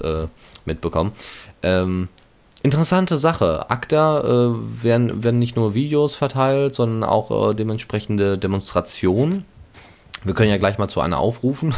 [0.65, 1.13] mitbekommen.
[1.63, 2.09] Ähm,
[2.63, 3.71] Interessante Sache.
[3.71, 9.45] ACTA äh, werden, werden nicht nur Videos verteilt, sondern auch äh, dementsprechende Demonstrationen.
[10.25, 11.75] Wir können ja gleich mal zu einer aufrufen.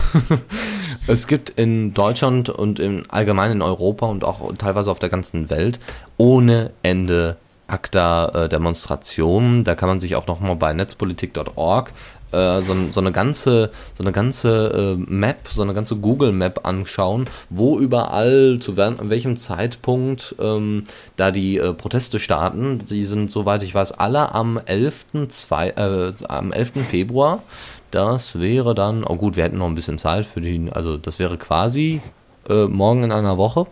[1.07, 5.49] es gibt in Deutschland und im allgemein in Europa und auch teilweise auf der ganzen
[5.49, 5.81] Welt
[6.19, 9.65] ohne Ende ACTA-Demonstrationen.
[9.65, 11.93] Da kann man sich auch nochmal bei netzpolitik.org
[12.35, 16.67] äh, so, so, eine ganze, so eine ganze äh, Map, so eine ganze Google Map
[16.67, 20.85] anschauen, wo überall, zu welchem Zeitpunkt ähm,
[21.17, 22.79] da die äh, Proteste starten.
[22.89, 25.29] Die sind, soweit ich weiß, alle am 11.
[25.29, 26.87] Zwei, äh, am 11.
[26.89, 27.43] Februar.
[27.91, 31.21] Das wäre dann, oh gut, wir hätten noch ein bisschen Zeit für die, also das
[31.21, 32.01] wäre quasi
[32.49, 33.67] äh, morgen in einer Woche.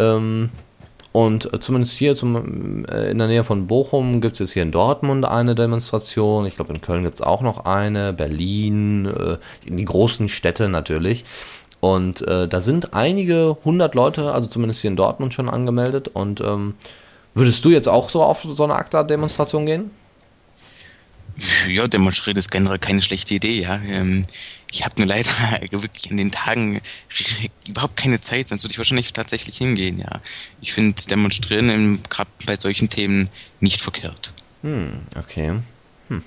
[0.00, 0.50] Ähm,
[1.12, 4.70] und zumindest hier zum, äh, in der Nähe von Bochum gibt es jetzt hier in
[4.70, 6.46] Dortmund eine Demonstration.
[6.46, 8.12] Ich glaube, in Köln gibt es auch noch eine.
[8.12, 11.24] Berlin, äh, die großen Städte natürlich.
[11.80, 16.08] Und äh, da sind einige hundert Leute, also zumindest hier in Dortmund schon angemeldet.
[16.08, 16.74] Und ähm,
[17.34, 19.90] würdest du jetzt auch so auf so eine ACTA-Demonstration gehen?
[21.68, 23.80] Ja, demonstrieren ist generell keine schlechte Idee, ja.
[23.88, 24.24] Ähm,
[24.70, 25.28] ich habe nur leider
[25.70, 26.80] wirklich in den Tagen
[27.68, 30.20] überhaupt keine Zeit, sonst würde ich wahrscheinlich tatsächlich hingehen, ja.
[30.60, 33.28] Ich finde Demonstrieren gerade bei solchen Themen
[33.60, 34.32] nicht verkehrt.
[34.62, 35.60] Hm, okay.
[36.08, 36.22] Hm.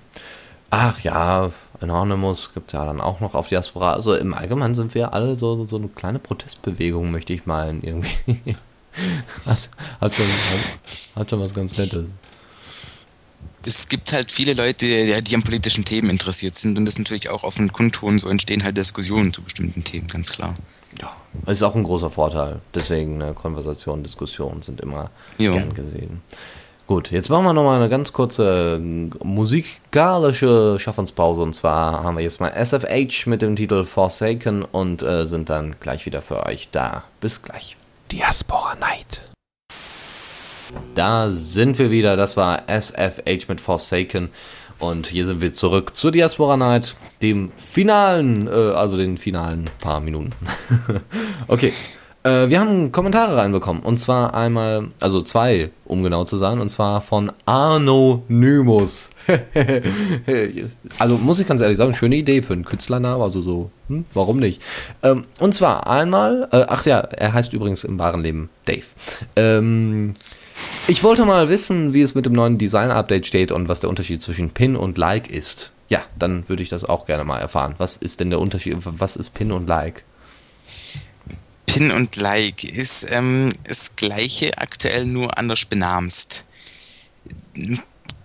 [0.70, 3.94] Ach ja, Anonymous gibt es ja dann auch noch auf Diaspora.
[3.94, 8.10] Also im Allgemeinen sind wir alle so, so eine kleine Protestbewegung, möchte ich meinen, irgendwie.
[9.46, 9.70] hat,
[10.02, 12.06] hat, schon, hat, hat schon was ganz Nettes
[13.65, 17.30] es gibt halt viele Leute, die, die an politischen Themen interessiert sind und das natürlich
[17.30, 20.54] auch auf den Kundtun so entstehen halt Diskussionen zu bestimmten Themen, ganz klar.
[21.02, 21.12] Ja,
[21.45, 22.62] das ist auch ein großer Vorteil.
[22.76, 25.54] Deswegen ne, Konversationen, Diskussionen sind immer jo.
[25.54, 26.21] gern gesehen.
[26.86, 32.41] Gut, jetzt machen wir nochmal eine ganz kurze musikalische Schaffenspause und zwar haben wir jetzt
[32.41, 37.04] mal SFH mit dem Titel Forsaken und äh, sind dann gleich wieder für euch da.
[37.21, 37.78] Bis gleich.
[38.12, 39.21] Diaspora Night.
[40.96, 42.16] Da sind wir wieder.
[42.16, 44.30] Das war SFH mit Forsaken.
[44.80, 50.02] Und hier sind wir zurück zur Diaspora Night, dem finalen, äh, also den finalen paar
[50.02, 50.32] Minuten.
[51.48, 51.72] okay.
[52.24, 53.84] Äh, wir haben Kommentare reinbekommen.
[53.84, 56.60] Und zwar einmal, also zwei, um genau zu sein.
[56.60, 59.10] Und zwar von Anonymus.
[61.00, 63.22] also muss ich ganz ehrlich sagen, schöne Idee für einen Künstlernamen.
[63.22, 64.62] Also so, hm, warum nicht?
[65.02, 68.86] Ähm, und zwar einmal, äh, ach ja, er heißt übrigens im wahren Leben Dave.
[69.36, 70.14] Ähm,
[70.88, 74.22] ich wollte mal wissen, wie es mit dem neuen Design-Update steht und was der Unterschied
[74.22, 75.72] zwischen Pin und Like ist.
[75.89, 77.76] Ja, dann würde ich das auch gerne mal erfahren.
[77.78, 78.76] Was ist denn der Unterschied?
[78.80, 80.04] Was ist Pin und Like?
[81.66, 86.46] Pin und Like ist ähm, das gleiche, aktuell nur anders benamst.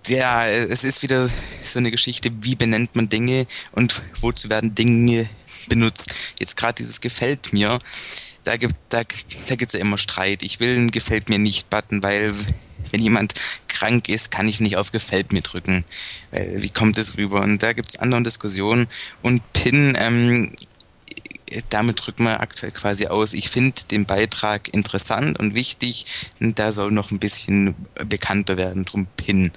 [0.07, 1.29] Ja, es ist wieder
[1.62, 5.29] so eine Geschichte, wie benennt man Dinge und wozu werden Dinge
[5.69, 6.14] benutzt.
[6.38, 7.79] Jetzt gerade dieses gefällt mir
[8.49, 9.03] da gibt da,
[9.49, 10.43] da gibt's ja immer Streit.
[10.43, 12.35] Ich will einen gefällt mir nicht Button, weil
[12.91, 13.35] wenn jemand
[13.69, 15.85] krank ist, kann ich nicht auf gefällt mir drücken.
[16.31, 17.43] Weil, wie kommt es rüber?
[17.43, 18.87] Und da gibt's andere Diskussionen.
[19.22, 20.51] Und Pin, ähm,
[21.68, 23.35] damit drücken wir aktuell quasi aus.
[23.35, 26.07] Ich finde den Beitrag interessant und wichtig.
[26.41, 27.75] Da soll noch ein bisschen
[28.07, 29.53] bekannter werden, drum Pin.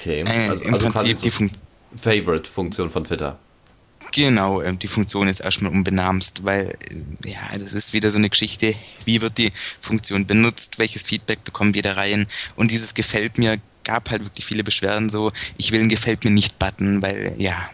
[0.00, 0.22] Okay.
[0.22, 1.52] Äh, also, Im also Prinzip die Fun
[2.02, 3.38] Favorite-Funktion von Twitter.
[4.12, 6.76] Genau, ähm, die Funktion jetzt erstmal umbenamst, weil
[7.24, 11.44] äh, ja, das ist wieder so eine Geschichte, wie wird die Funktion benutzt, welches Feedback
[11.44, 12.26] bekommen wir da rein?
[12.56, 16.32] Und dieses gefällt mir gab halt wirklich viele Beschwerden so, ich will einen gefällt mir
[16.32, 17.70] nicht Button, weil ja,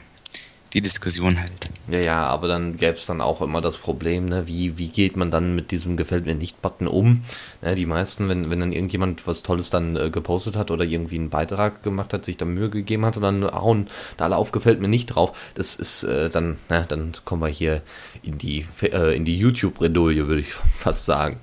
[0.75, 1.53] die Diskussion halt.
[1.91, 5.17] Ja, ja, aber dann gäbe es dann auch immer das Problem, ne, wie, wie geht
[5.17, 7.23] man dann mit diesem Gefällt mir nicht-Button um?
[7.63, 11.17] Ne, die meisten, wenn, wenn dann irgendjemand was Tolles dann äh, gepostet hat oder irgendwie
[11.17, 14.53] einen Beitrag gemacht hat, sich da Mühe gegeben hat und dann hauen da alle auf
[14.53, 17.83] Gefällt mir nicht drauf, das ist äh, dann, ne, dann kommen wir hier
[18.23, 21.39] in die, äh, in die YouTube-Redolie, würde ich fast sagen.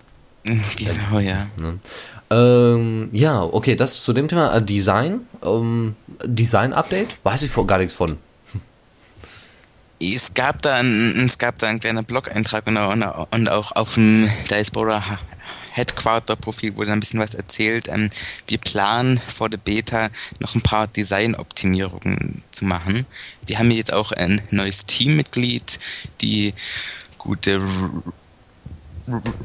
[0.77, 1.47] Genau, ja.
[1.57, 1.79] Ne?
[2.31, 5.27] Ähm, ja, okay, das zu dem Thema äh, Design.
[5.43, 7.17] Ähm, Design-Update?
[7.23, 8.17] Weiß ich vor gar nichts von.
[10.01, 14.29] Es gab da ein, es gab da einen kleinen Blog-Eintrag und, und, auch auf dem
[14.49, 15.03] Diaspora
[15.71, 17.89] Headquarter-Profil wurde ein bisschen was erzählt.
[17.89, 18.09] Ähm,
[18.47, 23.05] wir planen vor der Beta noch ein paar Design-Optimierungen zu machen.
[23.45, 25.79] Wir haben jetzt auch ein neues Teammitglied,
[26.21, 26.53] die
[27.17, 27.61] gute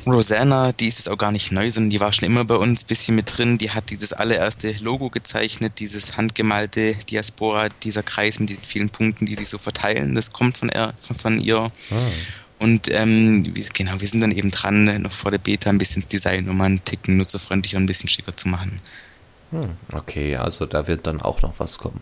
[0.06, 2.84] Rosanna, die ist jetzt auch gar nicht neu, sondern die war schon immer bei uns
[2.84, 3.58] ein bisschen mit drin.
[3.58, 9.26] Die hat dieses allererste Logo gezeichnet, dieses handgemalte Diaspora, dieser Kreis mit diesen vielen Punkten,
[9.26, 10.14] die sich so verteilen.
[10.14, 11.58] Das kommt von, er, von ihr.
[11.58, 11.68] Ah.
[12.60, 16.08] Und ähm, genau, wir sind dann eben dran, noch vor der Beta ein bisschen das
[16.08, 18.80] Design um einen Ticken nutzerfreundlicher und ein bisschen schicker zu machen.
[19.50, 22.00] Hm, okay, also da wird dann auch noch was kommen.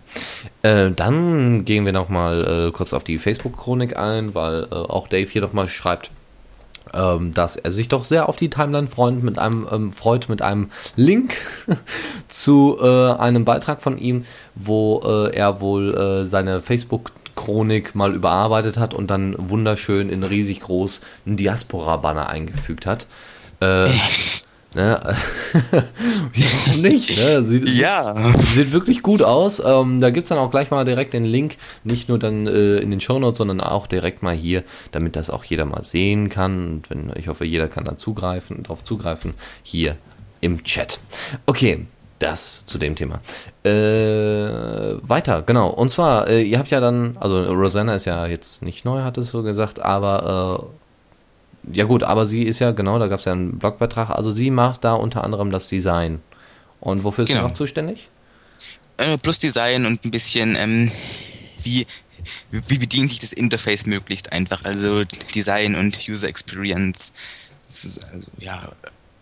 [0.62, 5.30] Äh, dann gehen wir nochmal äh, kurz auf die Facebook-Chronik ein, weil äh, auch Dave
[5.30, 6.10] hier nochmal schreibt,
[6.92, 10.42] ähm, dass er sich doch sehr auf die Timeline freut mit einem, ähm, freut mit
[10.42, 11.34] einem Link
[12.28, 14.24] zu äh, einem Beitrag von ihm,
[14.54, 20.60] wo äh, er wohl äh, seine Facebook-Chronik mal überarbeitet hat und dann wunderschön in riesig
[20.60, 23.06] groß einen Diaspora-Banner eingefügt hat.
[23.60, 23.88] Äh,
[24.74, 25.14] Ne?
[26.82, 27.18] Nicht?
[27.18, 27.44] Ne?
[27.44, 28.14] Sieht, ja.
[28.40, 29.62] Sieht wirklich gut aus.
[29.64, 32.78] Ähm, da gibt es dann auch gleich mal direkt den Link, nicht nur dann äh,
[32.78, 36.72] in den Shownotes, sondern auch direkt mal hier, damit das auch jeder mal sehen kann.
[36.72, 39.96] Und wenn, ich hoffe, jeder kann da zugreifen, darauf zugreifen, hier
[40.40, 40.98] im Chat.
[41.46, 41.86] Okay,
[42.18, 43.20] das zu dem Thema.
[43.64, 45.68] Äh, weiter, genau.
[45.68, 49.18] Und zwar, äh, ihr habt ja dann, also Rosanna ist ja jetzt nicht neu, hat
[49.18, 50.81] es so gesagt, aber äh,
[51.70, 54.50] ja gut, aber sie ist ja, genau, da gab es ja einen Blogbeitrag, also sie
[54.50, 56.20] macht da unter anderem das Design.
[56.80, 57.42] Und wofür ist genau.
[57.42, 58.08] sie noch zuständig?
[58.96, 60.90] Äh, plus Design und ein bisschen, ähm,
[61.62, 61.86] wie,
[62.50, 65.04] wie bedient sich das Interface möglichst einfach, also
[65.34, 67.12] Design und User Experience.
[68.12, 68.70] Also, ja,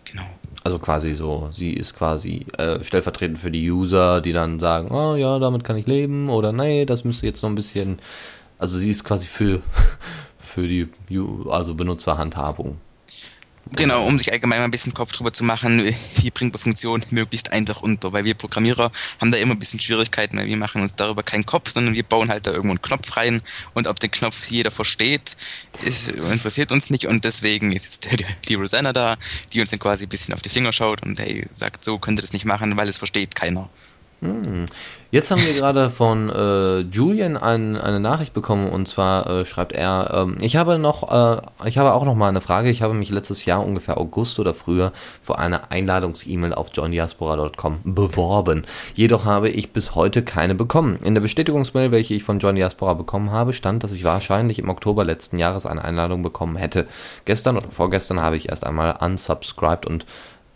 [0.05, 0.27] genau.
[0.65, 5.15] Also quasi so, sie ist quasi äh, stellvertretend für die User, die dann sagen, oh
[5.15, 7.99] ja, damit kann ich leben oder nee, das müsste jetzt noch ein bisschen,
[8.59, 9.63] also sie ist quasi für
[10.55, 10.89] für die
[11.49, 12.79] also Benutzerhandhabung.
[13.73, 17.05] Genau, um sich allgemein mal ein bisschen Kopf drüber zu machen, wie bringt man Funktionen
[17.11, 18.91] möglichst einfach unter, weil wir Programmierer
[19.21, 22.03] haben da immer ein bisschen Schwierigkeiten, weil wir machen uns darüber keinen Kopf, sondern wir
[22.03, 23.43] bauen halt da irgendwo einen Knopf rein
[23.75, 25.37] und ob den Knopf jeder versteht,
[25.85, 28.09] ist, interessiert uns nicht und deswegen ist jetzt
[28.49, 29.17] die Rosanna da,
[29.53, 32.19] die uns dann quasi ein bisschen auf die Finger schaut und hey, sagt, so könnt
[32.19, 33.71] ihr das nicht machen, weil es versteht keiner.
[34.21, 34.67] Hm.
[35.11, 39.73] Jetzt haben wir gerade von äh, Julian ein, eine Nachricht bekommen und zwar äh, schreibt
[39.73, 42.69] er, ähm, ich habe noch, äh, ich habe auch noch mal eine Frage.
[42.69, 44.93] Ich habe mich letztes Jahr ungefähr August oder früher
[45.23, 48.67] für eine Einladungs-E-Mail auf johndiaspora.com beworben.
[48.95, 50.99] Jedoch habe ich bis heute keine bekommen.
[51.03, 54.69] In der Bestätigungsmail, welche ich von John Diaspora bekommen habe, stand, dass ich wahrscheinlich im
[54.69, 56.87] Oktober letzten Jahres eine Einladung bekommen hätte.
[57.25, 60.05] Gestern oder vorgestern habe ich erst einmal unsubscribed und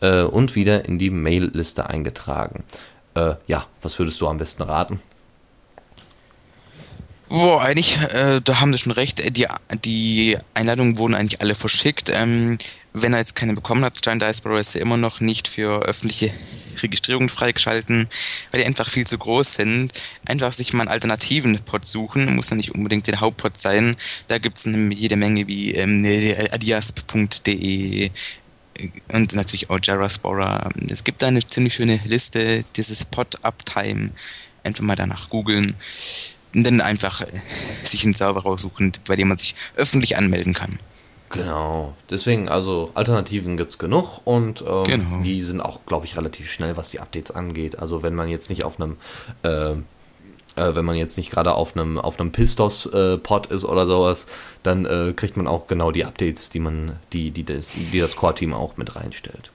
[0.00, 2.64] äh, und wieder in die Mail-Liste eingetragen.
[3.14, 5.00] Äh, ja, was würdest du am besten raten?
[7.28, 9.20] Boah, eigentlich, äh, da haben sie schon recht.
[9.20, 9.46] Äh, die,
[9.84, 12.10] die Einladungen wurden eigentlich alle verschickt.
[12.12, 12.58] Ähm,
[12.92, 16.32] wenn er jetzt keine bekommen hat, Giant Diaspora ist er immer noch nicht für öffentliche
[16.82, 18.08] Registrierung freigeschalten,
[18.52, 19.92] weil die einfach viel zu groß sind.
[20.26, 23.96] Einfach sich mal einen alternativen Pod suchen, muss ja nicht unbedingt der Hauptpod sein.
[24.28, 26.04] Da gibt es jede Menge wie ähm,
[26.52, 28.10] adiasp.de,
[29.12, 30.68] und natürlich auch Jaraspora.
[30.88, 34.10] Es gibt da eine ziemlich schöne Liste, dieses Pod-Uptime.
[34.62, 35.74] Einfach mal danach googeln
[36.54, 37.26] und dann einfach äh,
[37.84, 40.78] sich einen Server raussuchen, bei dem man sich öffentlich anmelden kann.
[41.30, 45.20] Genau, deswegen, also Alternativen gibt es genug und ähm, genau.
[45.22, 47.78] die sind auch, glaube ich, relativ schnell, was die Updates angeht.
[47.80, 48.98] Also wenn man jetzt nicht auf einem
[49.42, 49.74] äh,
[50.56, 54.26] äh, wenn man jetzt nicht gerade auf einem auf einem Pistos-Pod äh, ist oder sowas,
[54.62, 58.16] dann äh, kriegt man auch genau die Updates, die man, die, die das, die das
[58.16, 59.50] Core-Team auch mit reinstellt.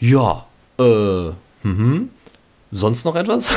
[0.00, 0.46] Ja,
[0.78, 1.30] äh,
[1.62, 2.10] mhm.
[2.74, 3.50] Sonst noch etwas?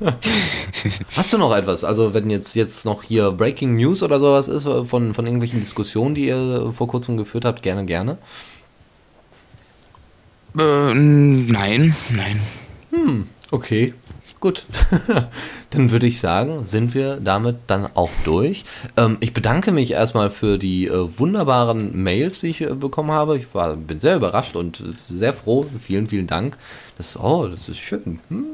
[1.14, 1.84] Hast du noch etwas?
[1.84, 5.60] Also wenn jetzt, jetzt noch hier Breaking News oder sowas ist äh, von, von irgendwelchen
[5.60, 8.16] Diskussionen, die ihr vor kurzem geführt habt, gerne, gerne.
[10.58, 12.40] Äh, nein, nein.
[12.90, 13.92] Hm, okay.
[14.44, 14.66] Gut,
[15.70, 18.66] dann würde ich sagen, sind wir damit dann auch durch.
[18.94, 23.38] Ähm, ich bedanke mich erstmal für die äh, wunderbaren Mails, die ich äh, bekommen habe.
[23.38, 25.64] Ich war, bin sehr überrascht und sehr froh.
[25.80, 26.58] Vielen, vielen Dank.
[26.98, 28.20] Das, oh, das ist schön.
[28.28, 28.44] Hm?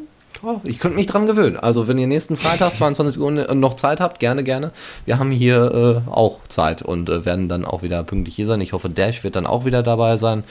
[0.43, 1.59] Oh, ich könnte mich dran gewöhnen.
[1.59, 4.73] Also wenn ihr nächsten Freitag 22 Uhr noch Zeit habt, gerne, gerne.
[5.05, 8.61] Wir haben hier äh, auch Zeit und äh, werden dann auch wieder pünktlich hier sein.
[8.63, 10.45] Ich hoffe, Dash wird dann auch wieder dabei sein.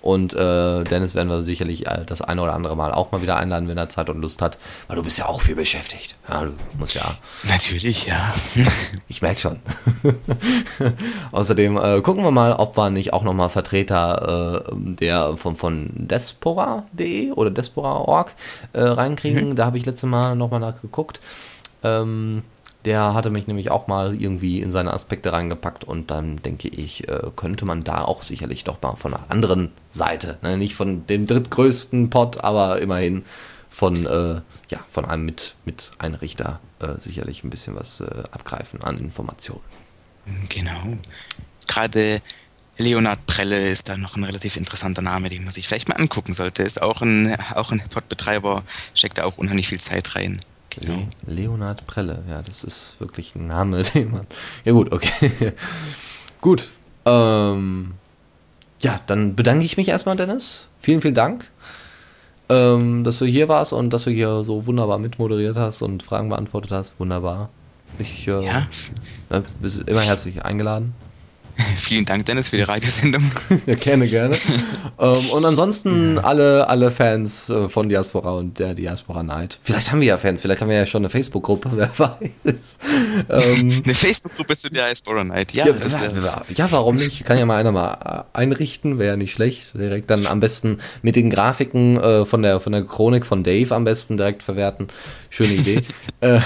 [0.00, 3.36] Und äh, Dennis werden wir sicherlich äh, das eine oder andere Mal auch mal wieder
[3.36, 4.58] einladen, wenn er Zeit und Lust hat.
[4.88, 6.16] Weil du bist ja auch viel beschäftigt.
[6.28, 7.04] Ja, du musst ja.
[7.44, 8.34] Natürlich, ja.
[9.08, 9.60] ich merke schon.
[11.30, 15.90] Außerdem äh, gucken wir mal, ob wir nicht auch nochmal Vertreter äh, der von, von
[15.94, 18.34] Despora.de oder Despora.org
[18.72, 18.80] äh,
[19.26, 19.56] reinkriegen Mhm.
[19.56, 21.20] Da habe ich letztes Mal nochmal nachgeguckt.
[21.82, 22.42] Ähm,
[22.84, 27.08] der hatte mich nämlich auch mal irgendwie in seine Aspekte reingepackt und dann denke ich,
[27.08, 30.56] äh, könnte man da auch sicherlich doch mal von einer anderen Seite, ne?
[30.56, 33.24] nicht von dem drittgrößten Pod, aber immerhin
[33.68, 38.82] von, äh, ja, von einem mit, mit Einrichter äh, sicherlich ein bisschen was äh, abgreifen
[38.82, 39.60] an Informationen.
[40.48, 40.96] Genau.
[41.66, 42.20] Gerade
[42.78, 46.34] Leonard Prelle ist da noch ein relativ interessanter Name, den man sich vielleicht mal angucken
[46.34, 46.62] sollte.
[46.62, 48.62] Ist auch ein, auch ein Podbetreiber,
[48.94, 50.38] steckt da auch unheimlich viel Zeit rein.
[50.78, 51.06] Genau.
[51.26, 54.26] Leonard Prelle, ja, das ist wirklich ein Name, den man.
[54.64, 55.54] Ja, gut, okay.
[56.40, 56.70] gut.
[57.06, 57.94] Ähm,
[58.80, 60.68] ja, dann bedanke ich mich erstmal, Dennis.
[60.80, 61.50] Vielen, vielen Dank,
[62.48, 66.28] ähm, dass du hier warst und dass du hier so wunderbar mitmoderiert hast und Fragen
[66.28, 67.00] beantwortet hast.
[67.00, 67.48] Wunderbar.
[67.98, 68.66] Ich äh, ja.
[69.30, 70.94] Ne, bist immer herzlich eingeladen.
[71.76, 73.22] Vielen Dank, Dennis, für die Radiosendung.
[73.66, 74.34] ja, gerne, gerne.
[74.98, 79.58] ähm, und ansonsten alle, alle Fans äh, von Diaspora und der Diaspora Night.
[79.62, 82.78] Vielleicht haben wir ja Fans, vielleicht haben wir ja schon eine Facebook-Gruppe, wer weiß.
[83.28, 87.24] Ähm, eine Facebook-Gruppe zu Diaspora Night, ja, ja, das ja, ja, warum nicht?
[87.24, 89.74] Kann ja mal einer mal äh, einrichten, wäre ja nicht schlecht.
[89.74, 93.74] Direkt dann am besten mit den Grafiken äh, von, der, von der Chronik von Dave
[93.74, 94.88] am besten direkt verwerten.
[95.30, 95.82] Schöne Idee.
[96.20, 96.40] äh,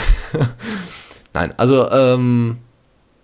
[1.33, 2.59] Nein, also, ähm,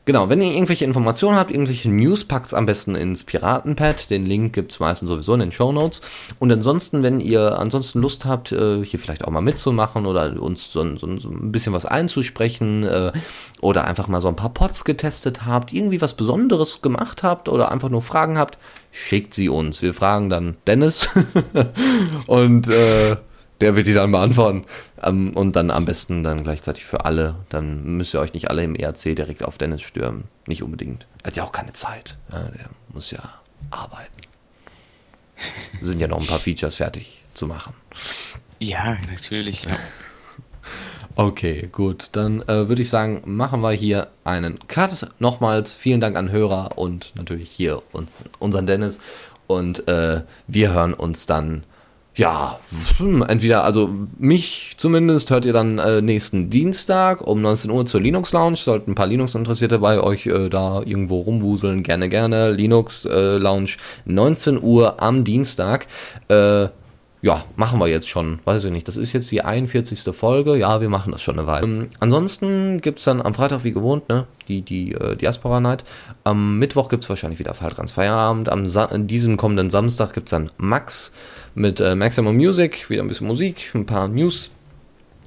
[0.06, 4.08] Genau, wenn ihr irgendwelche Informationen habt, irgendwelche News, packt am besten ins Piratenpad.
[4.08, 6.00] Den Link gibt es meistens sowieso in den Show Notes.
[6.38, 10.70] Und ansonsten, wenn ihr ansonsten Lust habt, äh, hier vielleicht auch mal mitzumachen oder uns
[10.70, 13.10] so, so, so ein bisschen was einzusprechen äh,
[13.60, 17.72] oder einfach mal so ein paar Pots getestet habt, irgendwie was Besonderes gemacht habt oder
[17.72, 18.58] einfach nur Fragen habt,
[18.92, 19.82] schickt sie uns.
[19.82, 21.08] Wir fragen dann Dennis
[22.28, 23.16] und äh,
[23.60, 24.64] der wird die dann beantworten.
[25.02, 27.36] Ähm, und dann am besten dann gleichzeitig für alle.
[27.48, 30.24] Dann müsst ihr euch nicht alle im ERC direkt auf Dennis stürmen.
[30.46, 31.06] Nicht unbedingt.
[31.22, 32.16] Er hat ja auch keine Zeit.
[32.32, 33.20] Ja, der muss ja
[33.70, 34.12] arbeiten.
[35.80, 37.74] Sind ja noch ein paar Features fertig zu machen.
[38.60, 39.76] Ja, natürlich, ja.
[41.18, 42.08] Okay, gut.
[42.12, 45.08] Dann äh, würde ich sagen, machen wir hier einen Cut.
[45.18, 49.00] Nochmals vielen Dank an Hörer und natürlich hier und unseren Dennis.
[49.46, 51.64] Und äh, wir hören uns dann
[52.16, 52.58] ja,
[52.96, 58.00] hm, entweder, also mich zumindest hört ihr dann äh, nächsten Dienstag um 19 Uhr zur
[58.00, 58.56] Linux Lounge.
[58.56, 62.52] Sollten ein paar Linux-Interessierte bei euch äh, da irgendwo rumwuseln, gerne, gerne.
[62.52, 65.86] Linux äh, Lounge 19 Uhr am Dienstag.
[66.28, 66.68] Äh,
[67.26, 68.38] ja, machen wir jetzt schon.
[68.44, 68.86] Weiß ich nicht.
[68.86, 70.14] Das ist jetzt die 41.
[70.14, 70.54] Folge.
[70.54, 71.66] Ja, wir machen das schon eine Weile.
[71.66, 74.28] Ähm, ansonsten gibt es dann am Freitag wie gewohnt, ne?
[74.46, 75.82] Die, die äh, Diaspora Night.
[76.22, 78.48] Am Mittwoch gibt es wahrscheinlich wieder Faltrans Feierabend.
[78.48, 81.10] Am Sa diesen kommenden Samstag gibt es dann Max
[81.56, 84.52] mit äh, Maximum Music, wieder ein bisschen Musik, ein paar News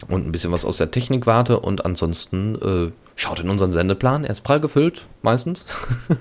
[0.07, 4.23] und ein bisschen was aus der Technik warte und ansonsten äh, schaut in unseren Sendeplan,
[4.23, 5.65] er ist prall gefüllt, meistens.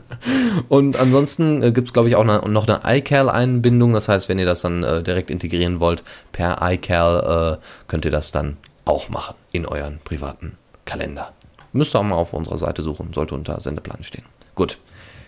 [0.68, 4.38] und ansonsten äh, gibt es, glaube ich, auch eine, noch eine iCal-Einbindung, das heißt, wenn
[4.38, 9.08] ihr das dann äh, direkt integrieren wollt per iCal, äh, könnt ihr das dann auch
[9.08, 11.32] machen in euren privaten Kalender.
[11.72, 14.24] Müsst ihr auch mal auf unserer Seite suchen, sollte unter Sendeplan stehen.
[14.56, 14.78] Gut,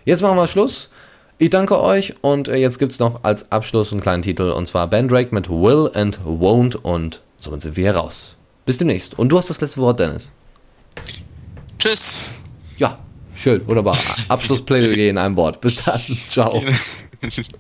[0.05, 0.91] jetzt machen wir Schluss.
[1.39, 4.67] Ich danke euch und äh, jetzt gibt es noch als Abschluss einen kleinen Titel und
[4.67, 8.35] zwar Bandrake mit Will and Won't und somit sind wir hier raus.
[8.67, 9.17] Bis demnächst.
[9.19, 10.33] Und du hast das letzte Wort, Dennis.
[11.81, 12.17] Tschüss.
[12.77, 12.99] Ja,
[13.35, 13.97] schön, wunderbar.
[14.29, 15.61] Abschlussplädoyer in einem Wort.
[15.63, 15.99] Bis dann.
[16.29, 16.63] Ciao.